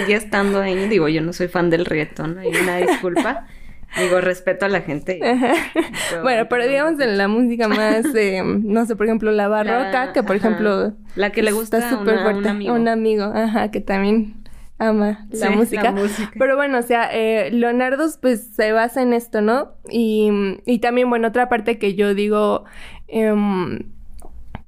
ya 0.07 0.17
estando 0.17 0.61
ahí, 0.61 0.87
digo, 0.87 1.07
yo 1.07 1.21
no 1.21 1.33
soy 1.33 1.47
fan 1.47 1.69
del 1.69 1.85
reggaetón, 1.85 2.37
hay 2.39 2.49
una 2.49 2.77
disculpa. 2.77 3.47
Digo, 3.97 4.19
respeto 4.19 4.65
a 4.65 4.69
la 4.69 4.81
gente. 4.81 5.19
bueno, 6.21 6.47
pero 6.49 6.67
digamos 6.67 6.99
en 6.99 7.17
la 7.17 7.27
música 7.29 7.67
más, 7.69 8.03
eh, 8.13 8.41
no 8.43 8.85
sé, 8.85 8.95
por 8.95 9.05
ejemplo, 9.05 9.31
la 9.31 9.47
barroca, 9.47 10.11
que 10.11 10.21
por 10.21 10.35
ejemplo... 10.35 10.93
La 11.15 11.31
que 11.31 11.41
le 11.41 11.53
gusta 11.53 11.89
súper 11.89 12.19
fuerte. 12.19 12.39
Un 12.39 12.47
amigo. 12.47 12.73
Un 12.73 12.87
amigo, 12.89 13.23
ajá, 13.23 13.71
que 13.71 13.79
también 13.79 14.43
ama 14.77 15.25
la, 15.31 15.51
música. 15.51 15.95
Pero 16.37 16.57
bueno, 16.57 16.79
o 16.79 16.81
sea, 16.81 17.09
eh, 17.13 17.49
Leonardo 17.51 18.05
pues 18.21 18.47
se 18.55 18.73
basa 18.73 19.01
en 19.01 19.13
esto, 19.13 19.41
¿no? 19.41 19.71
Y, 19.89 20.29
y 20.65 20.79
también, 20.79 21.09
bueno, 21.09 21.29
otra 21.29 21.47
parte 21.47 21.77
que 21.79 21.95
yo 21.95 22.13
digo, 22.13 22.65
eh, 23.07 23.33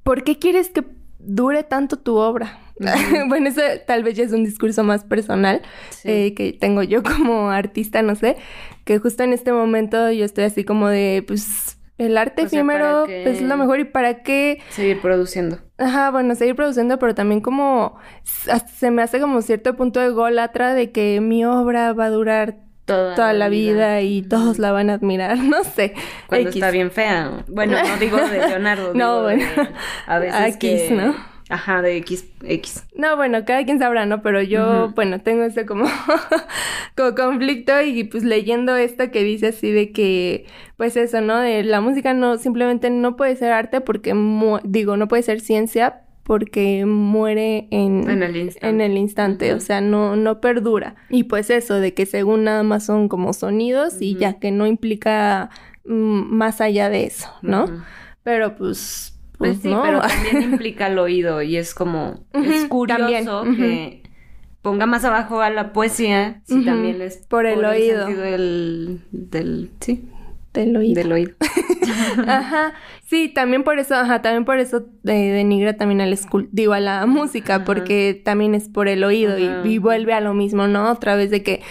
¿por 0.03 0.23
qué 0.23 0.39
quieres 0.39 0.69
que 0.69 0.85
dure 1.19 1.63
tanto 1.63 1.97
tu 1.97 2.15
obra? 2.15 2.59
bueno, 3.27 3.49
eso 3.49 3.61
tal 3.85 4.03
vez 4.03 4.15
ya 4.15 4.23
es 4.23 4.33
un 4.33 4.43
discurso 4.43 4.83
más 4.83 5.03
personal 5.03 5.61
eh, 6.03 6.33
que 6.33 6.53
tengo 6.53 6.83
yo 6.83 7.03
como 7.03 7.49
artista, 7.49 8.01
no 8.01 8.15
sé, 8.15 8.37
que 8.85 8.99
justo 8.99 9.23
en 9.23 9.33
este 9.33 9.51
momento 9.51 10.11
yo 10.11 10.25
estoy 10.25 10.45
así 10.45 10.63
como 10.63 10.87
de, 10.89 11.23
pues, 11.27 11.77
el 11.97 12.17
arte 12.17 12.43
efímero 12.43 13.05
pues, 13.05 13.37
es 13.37 13.41
lo 13.41 13.57
mejor 13.57 13.79
y 13.79 13.85
para 13.85 14.21
qué... 14.21 14.61
Seguir 14.69 15.01
produciendo. 15.01 15.57
Ajá, 15.79 16.11
bueno, 16.11 16.35
seguir 16.35 16.55
produciendo, 16.55 16.99
pero 16.99 17.15
también 17.15 17.41
como 17.41 17.97
se 18.23 18.91
me 18.91 19.01
hace 19.01 19.19
como 19.19 19.41
cierto 19.41 19.75
punto 19.75 19.99
de 19.99 20.09
golatra 20.09 20.75
de 20.75 20.91
que 20.91 21.21
mi 21.21 21.43
obra 21.45 21.93
va 21.93 22.05
a 22.05 22.09
durar 22.09 22.57
Toda, 22.85 23.33
la 23.33 23.49
vida. 23.49 23.99
y 24.01 24.21
todos 24.21 24.59
la 24.59 24.71
van 24.71 24.89
a 24.89 24.93
admirar, 24.93 25.37
no 25.43 25.63
sé. 25.65 25.93
Cuando 26.27 26.49
está 26.49 26.71
bien 26.71 26.89
fea. 26.89 27.43
Bueno, 27.47 27.77
no 27.85 27.97
digo 27.97 28.17
de 28.17 28.37
Leonardo. 28.47 28.93
no, 28.93 29.23
bueno. 29.23 29.43
a 30.05 30.19
veces 30.19 30.55
X, 30.55 30.91
¿no? 30.91 31.13
Ajá, 31.49 31.81
de 31.81 31.95
X, 31.97 32.25
X. 32.43 32.85
No, 32.93 33.15
bueno, 33.15 33.45
cada 33.45 33.63
quien 33.63 33.79
sabrá, 33.79 34.05
¿no? 34.05 34.21
Pero 34.21 34.41
yo, 34.41 34.91
bueno, 34.95 35.21
tengo 35.21 35.43
ese 35.43 35.65
como, 35.65 35.85
como 36.95 37.15
conflicto 37.15 37.81
y 37.81 38.03
pues 38.03 38.23
leyendo 38.23 38.75
esto 38.75 39.11
que 39.11 39.23
dice 39.23 39.47
así 39.47 39.71
de 39.71 39.91
que, 39.91 40.45
pues 40.75 40.97
eso, 40.97 41.21
¿no? 41.21 41.39
De 41.39 41.63
la 41.63 41.79
música 41.79 42.13
no, 42.13 42.37
simplemente 42.37 42.89
no 42.89 43.15
puede 43.15 43.35
ser 43.37 43.53
arte 43.53 43.79
porque, 43.79 44.13
digo, 44.65 44.97
no 44.97 45.07
puede 45.07 45.23
ser 45.23 45.39
ciencia 45.39 46.01
porque 46.23 46.85
muere 46.85 47.69
en, 47.71 48.09
en 48.09 48.21
el 48.21 48.35
instante, 48.35 48.67
en 48.67 48.81
el 48.81 48.97
instante 48.97 49.53
o 49.53 49.61
sea, 49.61 49.79
no, 49.79 50.17
no 50.17 50.41
perdura. 50.41 50.95
Y 51.09 51.23
pues 51.23 51.49
eso, 51.49 51.75
de 51.75 51.93
que 51.93 52.05
según 52.05 52.43
nada 52.43 52.63
más 52.63 52.85
son 52.85 53.07
como 53.07 53.31
sonidos 53.31 54.01
y 54.01 54.15
ya 54.15 54.33
que 54.37 54.51
no 54.51 54.67
implica 54.67 55.49
mm, 55.85 56.35
más 56.35 56.59
allá 56.59 56.89
de 56.89 57.05
eso, 57.05 57.29
¿no? 57.41 57.85
Pero 58.23 58.57
pues 58.57 59.16
pues, 59.37 59.59
pues, 59.59 59.61
sí, 59.61 59.69
pero 59.83 60.01
también 60.07 60.51
implica 60.51 60.87
el 60.87 60.99
oído 60.99 61.41
y 61.41 61.57
es 61.57 61.73
como, 61.73 62.25
es 62.33 62.65
curioso 62.65 63.43
que 63.55 64.03
ponga 64.61 64.85
más 64.85 65.05
abajo 65.05 65.41
a 65.41 65.49
la 65.49 65.71
poesía 65.71 66.41
si 66.45 66.65
también 66.65 67.01
es 67.01 67.17
por 67.27 67.45
el 67.45 67.63
oído. 67.63 68.07
del, 68.07 69.01
del, 69.11 69.71
sí. 69.79 70.09
Del 70.53 70.75
oído. 70.75 70.95
Del 70.95 71.11
oído. 71.11 71.35
ajá. 72.27 72.73
Sí, 73.05 73.29
también 73.29 73.63
por 73.63 73.79
eso, 73.79 73.95
ajá, 73.95 74.21
también 74.21 74.43
por 74.43 74.57
eso 74.57 74.87
eh, 75.05 75.31
denigra 75.31 75.77
también 75.77 76.01
al 76.01 76.17
digo, 76.51 76.73
a 76.73 76.79
la 76.79 77.05
música, 77.05 77.63
porque 77.63 78.19
también 78.25 78.55
es 78.55 78.67
por 78.67 78.87
el 78.87 79.03
oído 79.03 79.37
y, 79.37 79.49
y, 79.63 79.77
vuelve 79.77 80.13
a 80.13 80.19
lo 80.19 80.33
mismo, 80.33 80.67
¿no? 80.67 80.91
Otra 80.91 81.15
vez 81.15 81.31
de 81.31 81.43
que 81.43 81.61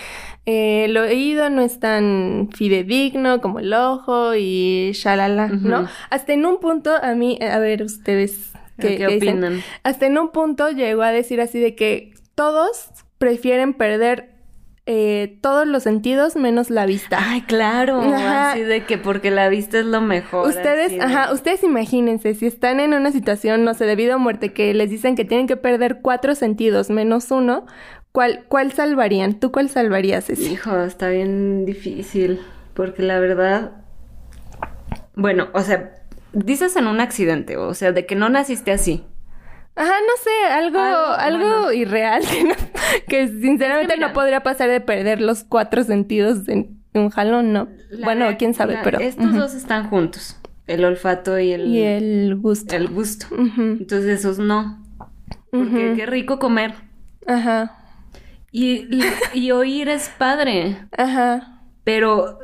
eh, 0.47 0.85
el 0.85 0.97
oído 0.97 1.51
no 1.51 1.61
es 1.63 1.81
tan 1.81 2.49
fidedigno 2.55 3.41
como 3.41 3.59
el 3.59 3.73
ojo 3.75 4.35
y 4.35 4.93
shalala, 4.95 5.49
¿no? 5.49 5.87
Hasta 6.11 6.33
en 6.33 6.47
un 6.47 6.61
punto 6.61 6.91
a 7.03 7.15
mí, 7.15 7.39
a 7.43 7.59
ver, 7.59 7.83
ustedes 7.83 8.53
¿Qué 8.79 8.91
dicen. 8.91 9.17
opinan? 9.17 9.63
Hasta 9.83 10.07
en 10.07 10.19
un 10.19 10.31
punto 10.31 10.71
llegó 10.71 11.03
a 11.03 11.11
decir 11.11 11.41
así 11.41 11.59
de 11.59 11.75
que 11.75 12.13
todos 12.35 12.91
prefieren 13.19 13.75
perder 13.75 14.37
eh, 14.89 15.39
todos 15.43 15.67
los 15.67 15.83
sentidos 15.83 16.37
menos 16.37 16.71
la 16.71 16.87
vista. 16.87 17.19
Ay, 17.21 17.41
claro. 17.41 18.01
Ajá. 18.03 18.53
Así 18.53 18.61
de 18.61 18.85
que 18.85 18.99
porque 18.99 19.33
la 19.33 19.49
vista 19.49 19.81
es 19.81 19.87
lo 19.87 20.01
mejor. 20.01 20.47
Ustedes, 20.49 20.93
de- 20.93 21.01
ajá, 21.01 21.33
ustedes 21.33 21.65
imagínense, 21.65 22.35
si 22.35 22.47
están 22.47 22.79
en 22.79 22.95
una 22.95 23.11
situación, 23.11 23.65
no 23.65 23.75
sé, 23.75 23.85
debido 23.85 24.15
a 24.15 24.19
muerte, 24.19 24.53
que 24.53 24.73
les 24.75 24.89
dicen 24.91 25.17
que 25.17 25.25
tienen 25.25 25.49
que 25.49 25.57
perder 25.57 25.99
cuatro 26.03 26.37
sentidos 26.37 26.89
menos 26.91 27.33
uno, 27.33 27.67
¿cuál, 28.17 28.45
cuál 28.49 28.73
salvarían? 28.73 29.35
¿Tú 29.39 29.53
cuál 29.53 29.69
salvarías, 29.69 30.25
Ceci? 30.25 30.55
Hijo, 30.55 30.75
está 30.85 31.11
bien 31.11 31.67
difícil. 31.67 32.41
Porque 32.73 33.03
la 33.03 33.19
verdad. 33.21 33.73
Bueno, 35.15 35.49
o 35.53 35.61
sea, 35.61 35.93
dices 36.33 36.77
en 36.77 36.87
un 36.87 37.01
accidente, 37.01 37.59
o 37.59 37.75
sea, 37.75 37.93
de 37.93 38.07
que 38.07 38.15
no 38.17 38.31
naciste 38.31 38.73
así. 38.73 39.05
Ajá, 39.75 39.93
no 39.93 40.23
sé, 40.23 40.53
algo, 40.55 40.79
Algo, 40.79 41.13
algo 41.13 41.49
bueno. 41.65 41.73
irreal 41.73 42.23
que, 42.27 42.45
no- 42.45 42.55
que 43.09 43.29
sinceramente 43.29 43.99
no 43.99 44.15
podría 44.15 44.43
pasar 44.43 44.71
de 44.71 44.81
perder 44.81 45.21
los 45.21 45.45
cuatro 45.45 45.85
sentidos 45.85 46.49
en 46.49 46.79
un 46.95 47.11
jalón, 47.11 47.53
¿no? 47.53 47.69
La 47.91 48.07
bueno, 48.07 48.27
quién 48.39 48.55
sabe, 48.55 48.75
la- 48.75 48.83
pero... 48.83 49.01
Estos 49.01 49.35
dos 49.35 49.55
están 49.55 49.91
juntos. 49.91 50.39
El 50.67 50.83
olfato 50.87 51.39
y 51.39 51.53
el, 51.53 51.67
Y 51.67 51.83
el 51.83 52.37
gusto. 52.37 52.75
el 52.75 52.89
gusto. 52.89 53.27
Entonces 53.37 54.21
esos 54.21 54.39
no. 54.39 54.83
Porque 55.51 55.93
qué 55.95 56.07
rico 56.07 56.39
comer. 56.39 56.73
Ajá, 57.27 57.77
Y, 58.53 58.89
y 59.35 59.51
oír 59.51 59.89
es 59.89 60.09
padre. 60.09 60.77
ajá. 60.97 61.53
Pero, 61.85 62.39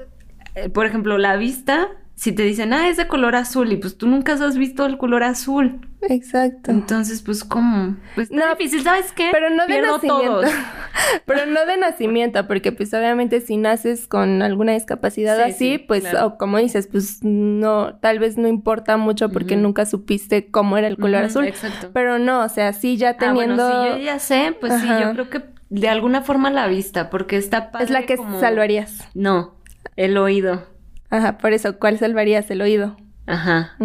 eh, 0.55 0.69
por 0.69 0.87
ejemplo, 0.87 1.19
la 1.19 1.37
vista, 1.37 1.88
si 2.15 2.31
te 2.33 2.45
dicen, 2.45 2.73
ah, 2.73 2.88
es 2.88 2.97
de 2.97 3.09
color 3.09 3.35
azul, 3.35 3.73
y 3.73 3.77
pues 3.77 3.99
tú 3.99 4.07
nunca 4.07 4.35
has 4.35 4.57
visto 4.57 4.87
el 4.87 4.99
color 4.99 5.25
azul. 5.25 5.81
Exacto. 6.03 6.71
Entonces, 6.71 7.23
pues, 7.23 7.43
¿cómo? 7.43 7.97
Pues 8.15 8.31
No, 8.31 8.49
difícil, 8.51 8.83
¿sabes 8.85 9.11
qué? 9.12 9.31
Pero 9.33 9.51
no 9.51 9.62
de 9.62 9.69
Pierdo 9.75 9.95
nacimiento. 9.95 10.25
todos. 10.43 10.51
Pero 11.27 11.47
no 11.47 11.67
de 11.67 11.77
nacimiento, 11.77 12.47
porque 12.47 12.71
pues 12.71 12.93
obviamente 12.95 13.41
si 13.41 13.57
naces 13.57 14.07
con 14.07 14.43
alguna 14.43 14.73
discapacidad 14.75 15.37
Sí, 15.37 15.43
así, 15.51 15.59
sí, 15.73 15.79
pues 15.79 16.03
claro. 16.05 16.27
o 16.27 16.38
como 16.38 16.59
dices, 16.59 16.87
pues 16.87 17.19
no, 17.23 17.97
tal 17.97 18.19
vez 18.21 18.37
no 18.38 18.47
importa 18.47 18.97
mucho 18.97 19.31
porque 19.31 19.57
nunca 19.57 19.87
supiste 19.87 20.51
cómo 20.53 20.77
era 20.79 20.87
el 20.87 20.99
color 20.99 21.25
azul. 21.25 21.47
Exacto. 21.47 21.91
Pero 21.93 22.19
no, 22.21 22.45
o 22.45 22.49
sea, 22.49 22.73
sí 22.75 22.97
ya 22.97 23.11
Ah, 23.11 23.17
teniendo... 23.17 23.65
bueno, 23.69 23.83
si 23.95 23.99
yo 23.99 24.05
ya 24.05 24.19
sé, 24.21 24.55
pues 24.61 24.73
sí, 24.81 24.88
Ajá. 24.88 25.03
yo 25.03 25.12
creo 25.12 25.31
que 25.31 25.43
de 25.75 25.89
alguna 25.89 26.21
forma 26.21 26.51
la 26.51 26.67
vista, 26.67 27.09
porque 27.09 27.37
está 27.39 27.71
padre 27.71 27.87
es 27.87 27.91
la 27.91 28.03
que 28.03 28.17
como- 28.17 28.39
salvarías. 28.39 29.09
No, 29.15 29.57
el 29.97 30.17
oído. 30.19 30.67
Ajá, 31.09 31.39
por 31.39 31.53
eso, 31.55 31.79
¿cuál 31.79 31.99
salvarías? 31.99 32.51
El 32.51 32.61
oído. 32.61 32.97
Ajá. 33.27 33.77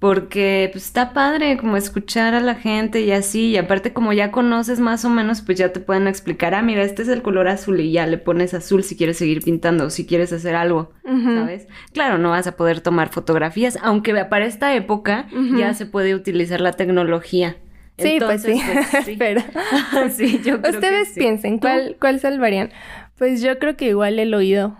Porque 0.00 0.68
pues 0.72 0.84
está 0.86 1.12
padre 1.12 1.56
como 1.56 1.76
escuchar 1.76 2.34
a 2.34 2.40
la 2.40 2.56
gente 2.56 3.00
y 3.00 3.12
así, 3.12 3.50
y 3.50 3.56
aparte 3.56 3.92
como 3.92 4.12
ya 4.12 4.30
conoces 4.32 4.80
más 4.80 5.04
o 5.04 5.08
menos, 5.08 5.40
pues 5.40 5.56
ya 5.56 5.72
te 5.72 5.80
pueden 5.80 6.08
explicar, 6.08 6.54
ah, 6.54 6.62
mira, 6.62 6.82
este 6.82 7.02
es 7.02 7.08
el 7.08 7.22
color 7.22 7.46
azul 7.48 7.80
y 7.80 7.92
ya 7.92 8.06
le 8.06 8.18
pones 8.18 8.52
azul 8.54 8.82
si 8.82 8.96
quieres 8.96 9.16
seguir 9.18 9.40
pintando 9.42 9.84
o 9.86 9.90
si 9.90 10.04
quieres 10.04 10.32
hacer 10.32 10.54
algo. 10.56 10.92
¿sabes? 11.04 11.68
Claro, 11.92 12.18
no 12.18 12.30
vas 12.30 12.46
a 12.46 12.56
poder 12.56 12.80
tomar 12.80 13.08
fotografías, 13.10 13.78
aunque 13.82 14.12
para 14.26 14.44
esta 14.46 14.74
época 14.74 15.28
ya 15.56 15.72
se 15.74 15.86
puede 15.86 16.14
utilizar 16.14 16.60
la 16.60 16.72
tecnología. 16.72 17.56
Sí, 17.98 18.18
pues 18.20 18.42
sí. 18.42 18.60
Pues, 18.64 19.04
sí. 19.04 19.16
Pero 19.18 19.40
sí, 20.10 20.40
yo 20.44 20.60
creo 20.60 20.74
ustedes 20.74 21.08
que 21.08 21.14
sí. 21.14 21.20
piensen. 21.20 21.58
¿cuál, 21.58 21.96
¿cuál 22.00 22.20
salvarían? 22.20 22.70
Pues 23.16 23.42
yo 23.42 23.58
creo 23.58 23.76
que 23.76 23.88
igual 23.88 24.18
el 24.18 24.34
oído. 24.34 24.76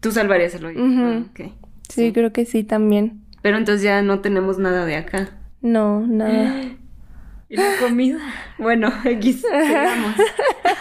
Tú 0.00 0.10
salvarías 0.10 0.54
el 0.54 0.64
oído. 0.64 0.84
Ujú. 0.84 1.02
Ah, 1.02 1.22
ok. 1.30 1.52
Sí, 1.88 2.12
creo 2.12 2.32
que 2.32 2.44
sí 2.44 2.64
también. 2.64 3.20
Pero 3.42 3.58
entonces 3.58 3.82
ya 3.82 4.02
no 4.02 4.20
tenemos 4.20 4.58
nada 4.58 4.84
de 4.86 4.96
acá. 4.96 5.30
No, 5.60 6.06
nada. 6.06 6.62
¿Y 7.54 7.56
la 7.56 7.76
comida? 7.80 8.18
Bueno, 8.58 8.92
X, 9.04 9.42
sigamos. 9.42 10.14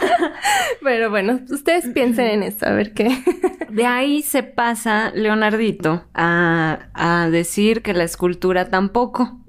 Pero 0.82 1.12
bueno, 1.12 1.40
ustedes 1.50 1.88
piensen 1.90 2.28
en 2.28 2.44
esto, 2.44 2.66
a 2.66 2.72
ver 2.72 2.94
qué. 2.94 3.16
De 3.70 3.86
ahí 3.86 4.22
se 4.24 4.42
pasa 4.42 5.12
Leonardito 5.14 6.06
a, 6.14 6.90
a 6.94 7.30
decir 7.30 7.82
que 7.82 7.94
la 7.94 8.04
escultura 8.04 8.70
tampoco. 8.70 9.40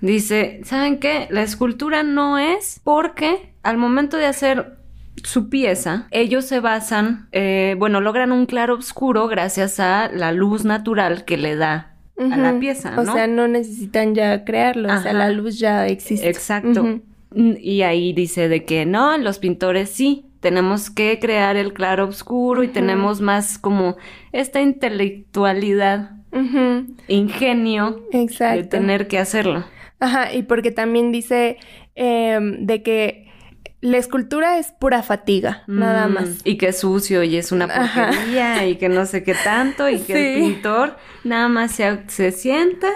Dice, 0.00 0.60
¿saben 0.64 0.98
qué? 0.98 1.26
La 1.30 1.42
escultura 1.42 2.02
no 2.02 2.38
es 2.38 2.80
porque 2.84 3.54
al 3.62 3.78
momento 3.78 4.18
de 4.18 4.26
hacer 4.26 4.78
su 5.24 5.48
pieza, 5.48 6.06
ellos 6.10 6.44
se 6.46 6.60
basan, 6.60 7.28
eh, 7.32 7.76
bueno, 7.78 8.00
logran 8.00 8.32
un 8.32 8.46
claro 8.46 8.74
oscuro 8.74 9.28
gracias 9.28 9.80
a 9.80 10.08
la 10.08 10.32
luz 10.32 10.64
natural 10.64 11.24
que 11.24 11.36
le 11.36 11.56
da 11.56 11.91
a 12.18 12.36
la 12.36 12.58
pieza, 12.58 12.94
O 13.00 13.04
sea, 13.04 13.26
no 13.26 13.48
necesitan 13.48 14.14
ya 14.14 14.44
crearlo, 14.44 14.92
o 14.92 14.98
sea, 15.00 15.12
la 15.12 15.30
luz 15.30 15.58
ya 15.58 15.86
existe. 15.86 16.28
Exacto. 16.28 17.00
Mm, 17.34 17.52
Y 17.58 17.82
ahí 17.82 18.12
dice 18.12 18.48
de 18.48 18.64
que 18.64 18.84
no, 18.86 19.16
los 19.18 19.38
pintores 19.38 19.90
sí, 19.90 20.26
tenemos 20.40 20.90
que 20.90 21.18
crear 21.18 21.56
el 21.56 21.72
claro 21.72 22.06
oscuro 22.08 22.62
y 22.62 22.68
tenemos 22.68 23.20
más 23.20 23.58
como 23.58 23.96
esta 24.32 24.60
intelectualidad, 24.60 26.10
ingenio 27.08 28.02
de 28.12 28.22
Exacto. 28.22 28.68
tener 28.68 29.08
que 29.08 29.18
hacerlo. 29.18 29.64
Ajá, 30.00 30.32
y 30.34 30.42
porque 30.42 30.70
también 30.72 31.12
dice 31.12 31.58
em, 31.94 32.66
de 32.66 32.82
que 32.82 33.21
la 33.82 33.98
escultura 33.98 34.58
es 34.58 34.72
pura 34.72 35.02
fatiga, 35.02 35.64
nada 35.66 36.08
Mm, 36.08 36.12
más. 36.14 36.28
Y 36.44 36.56
que 36.56 36.68
es 36.68 36.78
sucio 36.80 37.22
y 37.24 37.36
es 37.36 37.52
una 37.52 37.66
Ajá. 37.66 38.06
porquería 38.10 38.66
y 38.66 38.76
que 38.76 38.88
no 38.88 39.04
sé 39.06 39.22
qué 39.22 39.34
tanto 39.34 39.88
y 39.90 39.98
que 39.98 40.34
el 40.36 40.40
pintor 40.40 40.96
nada 41.24 41.48
más 41.48 41.72
se, 41.72 41.98
se 42.08 42.32
sienta. 42.32 42.88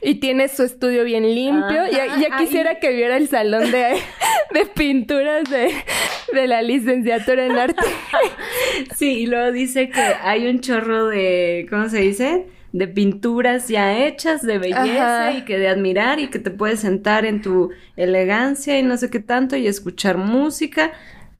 Y 0.00 0.20
tiene 0.20 0.46
su 0.46 0.62
estudio 0.62 1.02
bien 1.02 1.24
limpio. 1.24 1.82
Ya, 1.90 2.04
Ajá, 2.04 2.20
ya 2.20 2.36
quisiera 2.38 2.70
ahí. 2.70 2.76
que 2.80 2.92
viera 2.92 3.16
el 3.16 3.28
salón 3.28 3.72
de, 3.72 3.96
de 4.54 4.66
pinturas 4.66 5.50
de, 5.50 5.74
de 6.32 6.46
la 6.46 6.62
licenciatura 6.62 7.44
en 7.44 7.58
arte. 7.58 7.82
Sí, 8.96 9.22
y 9.22 9.26
luego 9.26 9.50
dice 9.50 9.90
que 9.90 10.00
hay 10.00 10.46
un 10.46 10.60
chorro 10.60 11.08
de, 11.08 11.66
¿cómo 11.68 11.88
se 11.88 11.98
dice? 11.98 12.46
De 12.72 12.86
pinturas 12.86 13.68
ya 13.68 13.96
hechas, 13.98 14.42
de 14.42 14.58
belleza 14.58 15.28
Ajá. 15.28 15.38
y 15.38 15.42
que 15.44 15.58
de 15.58 15.68
admirar 15.68 16.20
y 16.20 16.28
que 16.28 16.38
te 16.38 16.50
puedes 16.50 16.80
sentar 16.80 17.24
en 17.24 17.40
tu 17.40 17.70
elegancia 17.96 18.78
y 18.78 18.82
no 18.82 18.96
sé 18.96 19.08
qué 19.08 19.20
tanto 19.20 19.56
y 19.56 19.66
escuchar 19.66 20.18
música. 20.18 20.92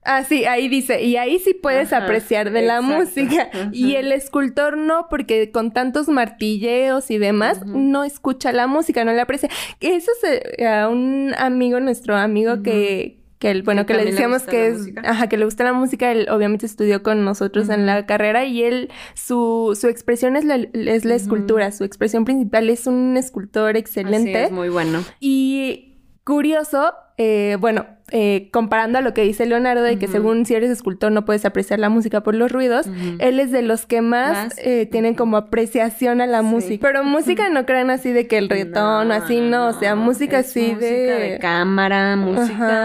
Ah, 0.05 0.25
sí, 0.25 0.47
ahí 0.47 0.69
dice, 0.69 1.03
y 1.03 1.17
ahí 1.19 1.38
sí 1.38 1.53
puedes 1.53 1.93
Ajá, 1.93 2.05
apreciar 2.05 2.51
de 2.51 2.62
la 2.62 2.79
exacto, 2.79 2.99
música. 2.99 3.51
Y 3.73 3.97
el 3.97 4.11
escultor 4.11 4.79
no, 4.79 5.07
porque 5.11 5.51
con 5.51 5.71
tantos 5.71 6.09
martilleos 6.09 7.11
y 7.11 7.19
demás, 7.19 7.67
no 7.67 8.05
escucha 8.05 8.53
la 8.53 8.67
música, 8.67 9.05
no 9.05 9.12
la 9.12 9.23
aprecia. 9.23 9.51
Eso 9.81 10.11
es 10.23 10.64
a 10.67 10.88
un 10.88 11.35
amigo, 11.37 11.79
nuestro 11.81 12.17
amigo 12.17 12.62
que, 12.62 13.17
que 13.38 13.51
el, 13.51 13.62
bueno, 13.62 13.87
Que 13.87 13.94
que, 13.94 14.05
le 14.05 14.11
decíamos 14.11 14.42
que 14.42 14.66
es, 14.68 14.79
música. 14.79 15.03
ajá, 15.05 15.29
que 15.29 15.37
le 15.37 15.44
gusta 15.44 15.64
la 15.64 15.72
música, 15.72 16.11
él 16.11 16.27
obviamente 16.31 16.66
estudió 16.66 17.03
con 17.03 17.24
nosotros 17.24 17.68
en 17.68 17.87
la 17.87 18.05
carrera 18.07 18.44
y 18.44 18.62
él, 18.64 18.90
su, 19.14 19.77
su 19.81 19.88
expresión 19.88 20.37
es 20.37 20.44
la, 20.44 20.57
es 20.57 21.05
la 21.05 21.14
escultura, 21.14 21.70
su 21.72 21.85
expresión 21.85 22.24
principal 22.24 22.68
es 22.68 22.87
un 22.87 23.16
escultor 23.16 23.70
Así 23.70 23.79
excelente. 23.81 24.44
es 24.44 24.51
muy 24.51 24.68
bueno. 24.68 25.05
Y 25.20 25.88
curioso, 26.29 26.93
eh, 27.17 27.57
bueno, 27.59 27.87
eh, 28.11 28.49
comparando 28.53 28.99
a 28.99 29.01
lo 29.01 29.14
que 29.14 29.23
dice 29.23 29.47
Leonardo 29.47 29.83
de 29.83 29.99
que 29.99 30.09
según 30.09 30.45
si 30.45 30.55
eres 30.55 30.71
escultor 30.71 31.11
no 31.11 31.25
puedes 31.25 31.45
apreciar 31.47 31.79
la 31.81 31.88
música 31.88 32.23
por 32.23 32.35
los 32.35 32.53
ruidos, 32.53 32.87
él 33.19 33.41
es 33.41 33.51
de 33.51 33.62
los 33.62 33.87
que 33.87 34.03
más, 34.03 34.33
Más. 34.49 34.55
eh, 34.59 34.87
tienen 34.87 35.14
como 35.14 35.38
apreciación 35.38 36.21
a 36.21 36.27
la 36.27 36.41
Sí. 36.41 36.45
música. 36.47 36.87
Pero 36.87 37.03
música 37.03 37.49
no 37.51 37.64
crean 37.64 37.88
así 37.91 38.12
de 38.12 38.27
que 38.27 38.37
el 38.37 38.51
reggaetón 38.51 39.11
o 39.11 39.14
así, 39.14 39.41
no, 39.41 39.69
o 39.69 39.73
sea, 39.73 39.95
música 39.97 40.41
así 40.41 40.61
música 40.75 40.85
de... 40.87 41.31
de 41.33 41.38
cámara, 41.41 42.14
música 42.17 42.45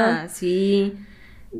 Ajá. 0.09 0.21
así 0.23 0.93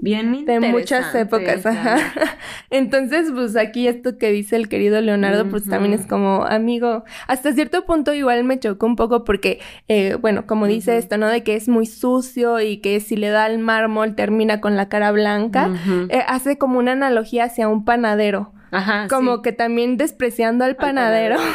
bien 0.01 0.45
de 0.45 0.59
muchas 0.59 1.13
épocas, 1.15 1.65
ajá. 1.65 1.97
Entonces, 2.69 3.31
pues 3.33 3.55
aquí 3.55 3.87
esto 3.87 4.17
que 4.17 4.31
dice 4.31 4.55
el 4.55 4.67
querido 4.67 4.99
Leonardo, 5.01 5.47
pues 5.49 5.67
también 5.69 5.93
es 5.93 6.05
como 6.05 6.43
amigo. 6.45 7.03
Hasta 7.27 7.53
cierto 7.53 7.85
punto 7.85 8.13
igual 8.13 8.43
me 8.43 8.59
chocó 8.59 8.85
un 8.85 8.95
poco 8.95 9.23
porque, 9.23 9.59
eh, 9.87 10.15
bueno, 10.19 10.45
como 10.47 10.67
dice 10.67 10.97
esto, 10.97 11.17
¿no? 11.17 11.27
De 11.27 11.43
que 11.43 11.55
es 11.55 11.69
muy 11.69 11.85
sucio 11.85 12.59
y 12.59 12.77
que 12.77 12.99
si 12.99 13.15
le 13.15 13.29
da 13.29 13.45
al 13.45 13.59
mármol 13.59 14.15
termina 14.15 14.59
con 14.61 14.75
la 14.75 14.89
cara 14.89 15.11
blanca. 15.11 15.69
Eh, 16.09 16.21
hace 16.27 16.57
como 16.57 16.79
una 16.79 16.93
analogía 16.93 17.45
hacia 17.45 17.67
un 17.67 17.85
panadero. 17.85 18.51
Ajá, 18.71 19.07
Como 19.07 19.35
sí. 19.35 19.41
que 19.43 19.51
también 19.51 19.97
despreciando 19.97 20.65
al 20.65 20.75
panadero. 20.75 21.37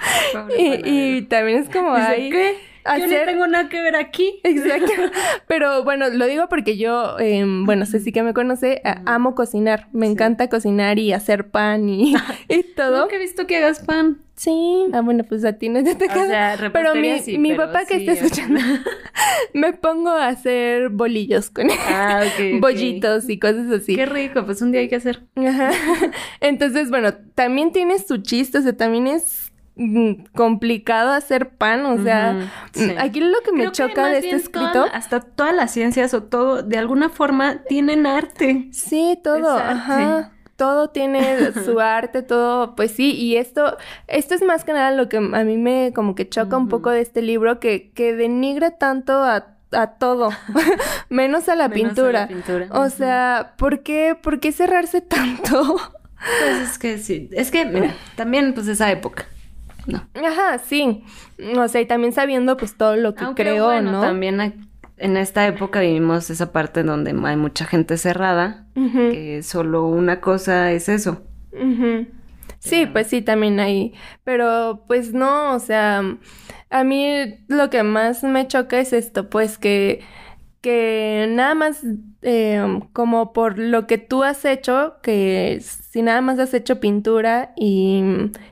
Y, 0.30 0.32
panadero. 0.32 0.82
y 0.86 1.22
también 1.22 1.58
es 1.58 1.68
como 1.68 1.92
ahí 1.92 2.32
¿qué? 2.94 3.00
Yo 3.00 3.06
hacer- 3.06 3.26
tengo 3.26 3.46
nada 3.46 3.68
que 3.68 3.80
ver 3.80 3.96
aquí. 3.96 4.40
Exacto. 4.44 4.90
Pero 5.46 5.84
bueno, 5.84 6.08
lo 6.10 6.26
digo 6.26 6.48
porque 6.48 6.76
yo, 6.76 7.18
em, 7.18 7.64
bueno, 7.66 7.86
Ceci 7.86 8.12
que 8.12 8.22
me 8.22 8.34
conoce, 8.34 8.82
amo 9.06 9.34
cocinar. 9.34 9.88
Me 9.92 10.06
Sí. 10.06 10.12
encanta 10.12 10.48
cocinar 10.48 10.98
y 10.98 11.12
hacer 11.12 11.50
pan 11.50 11.88
y, 11.88 12.14
y 12.48 12.62
todo. 12.74 13.02
Nunca 13.02 13.16
he 13.16 13.18
visto 13.18 13.46
que 13.46 13.56
hagas 13.58 13.80
pan. 13.80 14.18
Sí. 14.36 14.86
Ah, 14.94 15.02
bueno, 15.02 15.22
pues 15.24 15.44
a 15.44 15.52
ti 15.52 15.68
no 15.68 15.82
te 15.84 15.92
O 15.92 16.26
sea, 16.26 16.56
Pero 16.72 16.94
mi, 16.94 17.18
sí, 17.18 17.36
mi 17.36 17.50
pero 17.50 17.66
papá 17.66 17.84
que 17.84 17.98
sí, 17.98 18.06
está 18.08 18.12
o 18.12 18.16
sea. 18.16 18.24
escuchando, 18.26 18.60
me 19.52 19.74
pongo 19.74 20.08
a 20.10 20.28
hacer 20.28 20.88
bolillos 20.88 21.50
con 21.50 21.68
él. 21.70 21.76
Ah, 21.88 22.22
ok, 22.24 22.54
ok. 22.54 22.60
Bollitos 22.62 23.28
y 23.28 23.38
cosas 23.38 23.70
así. 23.70 23.94
Qué 23.96 24.06
rico, 24.06 24.46
pues 24.46 24.62
un 24.62 24.72
día 24.72 24.80
hay 24.80 24.88
que 24.88 24.96
hacer. 24.96 25.20
Ajá. 25.36 25.70
Entonces, 26.40 26.88
bueno, 26.88 27.12
también 27.34 27.72
tiene 27.72 27.98
su 27.98 28.16
chiste, 28.18 28.56
o 28.58 28.62
sea, 28.62 28.74
también 28.74 29.06
es 29.08 29.49
complicado 30.34 31.12
hacer 31.12 31.50
pan, 31.50 31.86
o 31.86 32.02
sea, 32.02 32.48
mm, 32.74 32.98
aquí 32.98 33.20
lo 33.20 33.40
que 33.44 33.52
me 33.52 33.70
choca 33.72 34.08
de 34.08 34.18
este 34.18 34.36
escrito... 34.36 34.86
hasta 34.92 35.20
todas 35.20 35.54
las 35.54 35.72
ciencias 35.72 36.14
o 36.14 36.22
todo, 36.22 36.62
de 36.62 36.78
alguna 36.78 37.08
forma, 37.08 37.62
tienen 37.68 38.06
arte. 38.06 38.68
Sí, 38.72 39.18
todo, 39.22 39.56
ajá 39.56 40.32
todo 40.56 40.90
tiene 40.90 41.52
su 41.64 41.80
arte, 41.80 42.20
todo, 42.20 42.76
pues 42.76 42.90
sí, 42.90 43.12
y 43.12 43.36
esto, 43.36 43.78
esto 44.08 44.34
es 44.34 44.42
más 44.42 44.62
que 44.62 44.74
nada 44.74 44.90
lo 44.90 45.08
que 45.08 45.16
a 45.16 45.20
mí 45.20 45.56
me 45.56 45.92
como 45.94 46.14
que 46.14 46.28
choca 46.28 46.58
un 46.58 46.68
poco 46.68 46.90
de 46.90 47.00
este 47.00 47.22
libro, 47.22 47.58
que, 47.60 47.92
que 47.92 48.14
denigra 48.14 48.72
tanto 48.72 49.14
a 49.24 49.56
a 49.72 49.98
todo, 49.98 50.30
menos 51.08 51.48
a 51.48 51.56
la 51.56 51.68
pintura. 51.68 52.28
O 52.70 52.90
sea, 52.90 53.54
¿por 53.56 53.82
qué, 53.82 54.16
¿por 54.20 54.40
qué 54.40 54.52
cerrarse 54.52 55.00
tanto? 55.00 55.76
Pues 56.40 56.70
es 56.70 56.78
que 56.78 56.98
sí, 56.98 57.28
es 57.32 57.50
que, 57.50 57.64
mira, 57.64 57.94
también 58.16 58.52
pues 58.52 58.68
esa 58.68 58.90
época. 58.90 59.26
No. 59.86 60.06
Ajá, 60.14 60.58
sí. 60.58 61.04
O 61.56 61.68
sea, 61.68 61.80
y 61.80 61.86
también 61.86 62.12
sabiendo 62.12 62.56
pues 62.56 62.76
todo 62.76 62.96
lo 62.96 63.14
que 63.14 63.24
creó, 63.34 63.80
¿no? 63.82 64.00
También 64.00 64.40
en 64.96 65.16
esta 65.16 65.46
época 65.46 65.80
vivimos 65.80 66.28
esa 66.30 66.52
parte 66.52 66.82
donde 66.82 67.14
hay 67.24 67.36
mucha 67.36 67.64
gente 67.64 67.96
cerrada, 67.96 68.66
que 68.74 69.42
solo 69.42 69.86
una 69.86 70.20
cosa 70.20 70.72
es 70.72 70.88
eso. 70.88 71.22
Sí, 72.58 72.86
pues 72.86 73.06
sí, 73.06 73.22
también 73.22 73.58
hay. 73.60 73.94
Pero 74.24 74.84
pues 74.86 75.14
no, 75.14 75.54
o 75.54 75.58
sea, 75.58 76.02
a 76.68 76.84
mí 76.84 77.38
lo 77.48 77.70
que 77.70 77.82
más 77.82 78.22
me 78.22 78.46
choca 78.46 78.78
es 78.78 78.92
esto, 78.92 79.30
pues 79.30 79.56
que, 79.56 80.02
que 80.60 81.26
nada 81.30 81.54
más 81.54 81.82
eh, 82.22 82.80
como 82.92 83.32
por 83.32 83.58
lo 83.58 83.86
que 83.86 83.98
tú 83.98 84.22
has 84.22 84.44
hecho, 84.44 84.96
que 85.02 85.60
si 85.60 86.02
nada 86.02 86.20
más 86.20 86.38
has 86.38 86.52
hecho 86.54 86.80
pintura 86.80 87.52
y, 87.56 88.02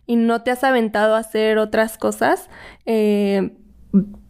y 0.06 0.16
no 0.16 0.42
te 0.42 0.50
has 0.50 0.64
aventado 0.64 1.14
a 1.14 1.18
hacer 1.18 1.58
otras 1.58 1.98
cosas, 1.98 2.48
eh, 2.86 3.52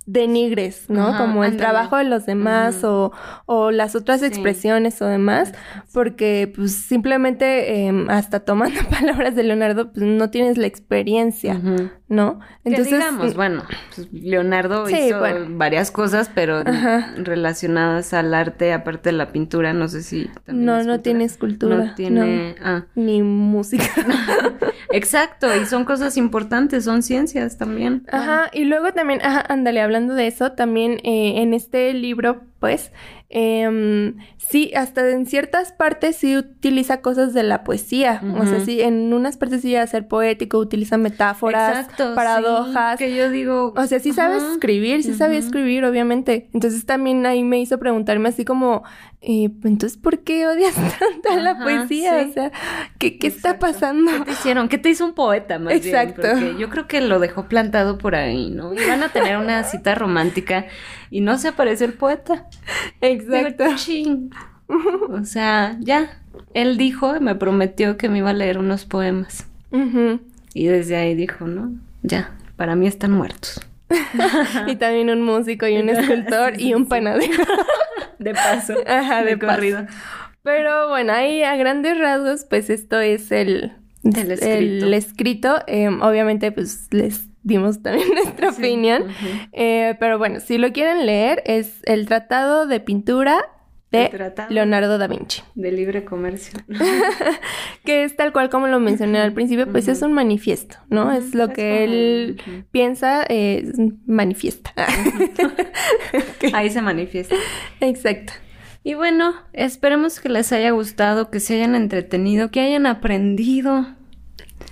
denigres, 0.09 0.89
¿no? 0.89 1.19
Como 1.19 1.45
el 1.45 1.59
trabajo 1.59 1.99
de 1.99 2.05
los 2.05 2.25
demás 2.25 2.83
o, 2.83 3.13
o, 3.45 3.71
las 3.71 3.95
otras 3.95 4.23
expresiones 4.23 5.03
o 5.03 5.07
demás, 5.07 5.53
porque 5.93 6.51
pues 6.57 6.73
simplemente 6.73 7.87
em, 7.87 8.09
hasta 8.09 8.41
tomando 8.41 8.81
palabras 8.91 9.37
de 9.37 9.43
Leonardo, 9.43 9.93
pues 9.93 10.07
no 10.07 10.31
tienes 10.31 10.57
la 10.57 10.67
experiencia, 10.67 11.61
¿no? 12.09 12.41
Entonces, 12.65 12.99
digamos, 12.99 13.35
bueno, 13.35 13.65
pues, 13.95 14.11
Leonardo 14.11 14.89
hizo 14.89 15.21
varias 15.51 15.91
cosas, 15.91 16.31
pero 16.35 16.65
relacionadas 17.19 18.15
al 18.15 18.33
arte, 18.33 18.73
aparte 18.73 19.11
de 19.11 19.17
la 19.17 19.31
pintura, 19.31 19.75
no 19.75 19.89
sé 19.89 20.03
si... 20.03 20.31
No, 20.47 20.83
no 20.85 21.01
tiene 21.01 21.25
escultura. 21.25 21.77
No 21.77 21.95
tiene... 21.95 22.57
Ah. 22.65 22.87
Ni 22.95 23.23
música. 23.23 23.85
Exacto, 24.91 25.55
y 25.55 25.67
son 25.67 25.85
cosas 25.85 26.17
importantes, 26.17 26.85
son 26.85 27.03
ciencias 27.03 27.59
también. 27.59 28.07
Ajá, 28.11 28.49
y 28.55 28.65
luego 28.65 28.93
también, 28.93 29.21
ajá, 29.23 29.45
ándale, 29.47 29.83
hablando 29.83 29.98
de 30.07 30.27
eso, 30.27 30.53
también 30.53 31.01
eh, 31.05 31.43
en 31.43 31.55
este 31.55 31.93
libro, 31.95 32.43
pues, 32.61 32.93
eh, 33.31 34.15
sí, 34.39 34.73
hasta 34.75 35.11
en 35.11 35.27
ciertas 35.27 35.73
partes 35.73 36.17
sí 36.17 36.37
utiliza 36.37 37.03
cosas 37.03 37.35
de 37.35 37.43
la 37.43 37.63
poesía. 37.63 38.23
O 38.41 38.47
sea, 38.47 38.61
sí, 38.61 38.81
en 38.81 39.13
unas 39.13 39.37
partes 39.37 39.61
sí 39.61 39.77
a 39.77 39.87
ser 39.87 40.09
poético, 40.09 40.59
utiliza 40.59 40.97
metáforas, 40.97 41.89
paradojas. 42.15 42.99
que 42.99 43.15
yo 43.15 43.31
digo. 43.31 43.75
O 43.77 43.87
sea, 43.87 44.01
sí 44.01 44.13
sabe 44.13 44.39
escribir, 44.39 45.03
sí 45.03 45.15
sabe 45.15 45.37
escribir, 45.37 45.85
obviamente. 45.85 46.49
Entonces 46.55 46.87
también 46.87 47.27
ahí 47.27 47.45
me 47.45 47.61
hizo 47.61 47.79
preguntarme 47.79 48.31
así 48.31 48.45
como, 48.47 48.83
eh, 49.21 49.51
entonces, 49.65 49.99
¿por 49.99 50.21
qué 50.21 50.47
odias 50.47 50.75
tanto 50.99 51.31
a 51.31 51.37
la 51.37 51.59
poesía? 51.59 52.27
O 52.29 52.33
sea, 52.33 52.53
¿qué, 52.99 53.19
qué 53.19 53.27
está 53.27 53.59
pasando? 53.59 54.11
¿Qué 54.13 54.21
te 54.21 54.31
hicieron? 54.33 54.69
¿Qué 54.69 54.79
te 54.79 54.89
hizo 54.89 55.05
un 55.05 55.13
poeta 55.13 55.59
más 55.59 55.75
Exacto. 55.75 56.23
yo 56.59 56.71
creo 56.71 56.87
que 56.87 57.01
lo 57.03 57.19
dejó 57.19 57.47
plantado 57.47 57.99
por 57.99 58.15
ahí, 58.15 58.51
¿no? 58.51 58.73
Iban 58.73 59.03
a 59.03 59.11
tener 59.11 59.37
una 59.37 59.65
cita 59.65 59.95
romántica 59.95 60.67
y 61.11 61.21
no 61.21 61.37
se 61.37 61.49
aparece 61.49 61.85
el 61.85 61.93
poeta. 61.95 62.48
Exacto. 63.01 63.65
O 65.11 65.25
sea, 65.25 65.77
ya. 65.81 66.21
Él 66.55 66.77
dijo, 66.77 67.21
me 67.21 67.35
prometió 67.35 67.97
que 67.97 68.09
me 68.09 68.19
iba 68.19 68.31
a 68.31 68.35
leer 68.35 68.59
unos 68.59 68.85
poemas. 68.85 69.47
Y 70.55 70.67
desde 70.67 70.97
ahí 70.97 71.15
dijo, 71.15 71.47
¿no? 71.47 71.73
Ya, 72.03 72.37
para 72.57 72.75
mí 72.75 72.87
están 72.87 73.13
muertos. 73.13 73.61
y 74.67 74.77
también 74.77 75.11
un 75.11 75.23
músico 75.23 75.67
y 75.67 75.79
un 75.79 75.89
escultor 75.91 76.61
y 76.61 76.75
un 76.75 76.87
panadero. 76.87 77.45
de 78.19 78.35
paso. 78.35 78.75
Ajá, 78.87 79.25
de, 79.25 79.39
corrido. 79.39 79.87
Pero 80.43 80.89
bueno, 80.89 81.13
ahí 81.13 81.43
a 81.43 81.57
grandes 81.57 81.99
rasgos, 81.99 82.45
pues 82.49 82.71
esto 82.71 83.01
es 83.01 83.31
el, 83.33 83.73
el 84.05 84.95
escrito. 84.95 85.57
Em, 85.67 86.01
obviamente, 86.01 86.53
pues 86.53 86.89
les 86.91 87.29
dimos 87.49 87.83
también 87.83 88.09
nuestra 88.15 88.51
opinión. 88.51 89.05
Eh, 89.53 89.97
pero 89.99 90.19
bueno, 90.19 90.39
si 90.39 90.59
lo 90.59 90.73
quieren 90.73 91.07
leer, 91.07 91.43
es 91.47 91.81
el 91.85 92.07
Tratado 92.07 92.67
de 92.67 92.79
Pintura 92.79 93.45
de 93.91 94.33
Leonardo 94.51 94.99
da 94.99 95.07
Vinci. 95.07 95.43
De 95.55 95.73
libre 95.73 96.05
comercio. 96.05 96.59
que 97.85 98.05
es 98.05 98.17
tal 98.17 98.33
cual 98.35 98.51
como 98.51 98.67
lo 98.67 98.81
mencioné 98.81 99.19
al 99.19 99.33
principio, 99.33 99.67
pues 99.67 99.89
es 99.89 100.03
un 100.03 100.13
manifiesto, 100.13 100.77
¿no? 100.91 101.11
Es 101.11 101.35
lo 101.35 101.49
que 101.49 101.85
él 101.85 102.67
piensa, 102.71 103.25
eh, 103.29 103.73
manifiesta. 104.07 104.75
Ahí 106.53 106.69
se 106.69 106.83
manifiesta. 106.83 107.35
Exacto. 107.81 108.35
Y 108.85 108.93
bueno, 108.93 109.35
esperemos 109.55 110.21
que 110.21 110.29
les 110.29 110.53
haya 110.53 110.71
gustado, 110.71 111.31
que 111.31 111.41
se 111.41 111.55
hayan 111.55 111.75
entretenido, 111.75 112.51
que 112.51 112.61
hayan 112.61 112.87
aprendido 112.87 113.87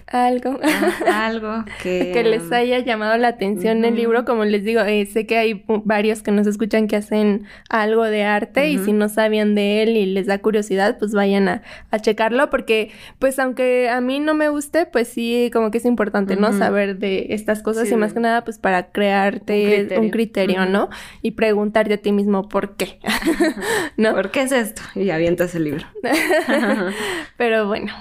algo. 0.07 0.59
Ah, 0.63 1.27
algo 1.27 1.65
que... 1.83 2.11
que 2.13 2.23
les 2.23 2.51
haya 2.53 2.79
llamado 2.79 3.17
la 3.17 3.29
atención 3.29 3.85
el 3.85 3.97
libro. 3.97 4.25
Como 4.25 4.45
les 4.45 4.65
digo, 4.65 4.81
eh, 4.83 5.07
sé 5.07 5.27
que 5.27 5.37
hay 5.37 5.65
varios 5.67 6.23
que 6.23 6.31
nos 6.31 6.47
escuchan 6.47 6.87
que 6.87 6.97
hacen 6.97 7.47
algo 7.69 8.05
de 8.05 8.25
arte 8.25 8.71
y 8.71 8.79
si 8.79 8.93
no 8.93 9.09
sabían 9.09 9.55
de 9.55 9.83
él 9.83 9.97
y 9.97 10.07
les 10.07 10.27
da 10.27 10.39
curiosidad, 10.39 10.99
pues 10.99 11.13
vayan 11.13 11.49
a, 11.49 11.63
checarlo 12.01 12.51
porque 12.51 12.91
pues 13.19 13.39
aunque 13.39 13.89
a 13.89 14.03
mí 14.03 14.21
no 14.21 14.35
me 14.35 14.51
guste, 14.51 14.85
pues 14.85 15.09
sí, 15.09 15.51
como 15.53 15.71
que 15.71 15.79
es 15.79 15.87
importante, 15.87 16.37
¿no? 16.37 16.53
Saber 16.53 16.99
de 16.99 17.29
estas 17.31 17.63
cosas 17.63 17.91
y 17.91 17.97
más 17.97 18.13
que 18.13 18.21
nada 18.21 18.45
pues 18.45 18.59
para 18.59 18.91
crearte 18.91 19.89
un 19.99 20.11
criterio, 20.11 20.67
¿no? 20.67 20.91
Y 21.23 21.33
preguntarte 21.33 21.95
a 21.95 21.97
ti 21.97 22.13
mismo 22.13 22.49
por 22.49 22.77
qué, 22.77 23.01
¿no? 23.97 24.15
¿Por 24.15 24.31
qué 24.31 24.43
es 24.43 24.53
esto? 24.53 24.83
Y 24.95 25.11
avientas 25.11 25.55
el 25.55 25.65
libro. 25.65 25.87
Pero 27.37 27.67
bueno. 27.67 27.93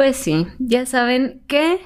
Pues 0.00 0.16
sí, 0.16 0.46
ya 0.58 0.86
saben 0.86 1.42
que 1.46 1.78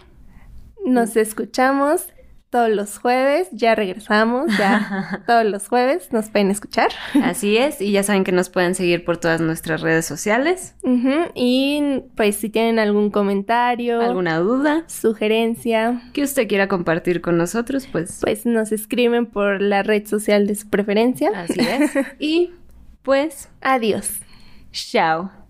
nos 0.87 1.17
escuchamos 1.17 2.07
todos 2.49 2.71
los 2.71 2.99
jueves, 2.99 3.49
ya 3.51 3.75
regresamos, 3.75 4.57
ya 4.57 5.25
todos 5.27 5.45
los 5.45 5.67
jueves 5.67 6.13
nos 6.13 6.31
pueden 6.31 6.53
escuchar. 6.53 6.93
Así 7.25 7.57
es, 7.57 7.81
y 7.81 7.91
ya 7.91 8.05
saben 8.05 8.23
que 8.23 8.31
nos 8.31 8.51
pueden 8.51 8.77
seguir 8.77 9.05
por 9.05 9.17
todas 9.17 9.41
nuestras 9.41 9.81
redes 9.81 10.07
sociales. 10.07 10.77
Y 11.35 12.05
pues 12.15 12.37
si 12.37 12.51
tienen 12.51 12.79
algún 12.79 13.11
comentario, 13.11 14.01
alguna 14.01 14.39
duda, 14.39 14.85
sugerencia 14.87 16.01
que 16.13 16.23
usted 16.23 16.47
quiera 16.47 16.69
compartir 16.69 17.21
con 17.21 17.37
nosotros, 17.37 17.89
pues 17.91 18.21
pues 18.23 18.47
nos 18.47 18.71
escriben 18.71 19.27
por 19.27 19.61
la 19.61 19.83
red 19.83 20.07
social 20.07 20.47
de 20.47 20.55
su 20.55 20.71
preferencia. 20.71 21.33
Así 21.35 21.59
es. 21.59 21.91
y 22.21 22.53
pues 23.03 23.49
adiós. 23.61 24.21
Chao. 24.71 25.44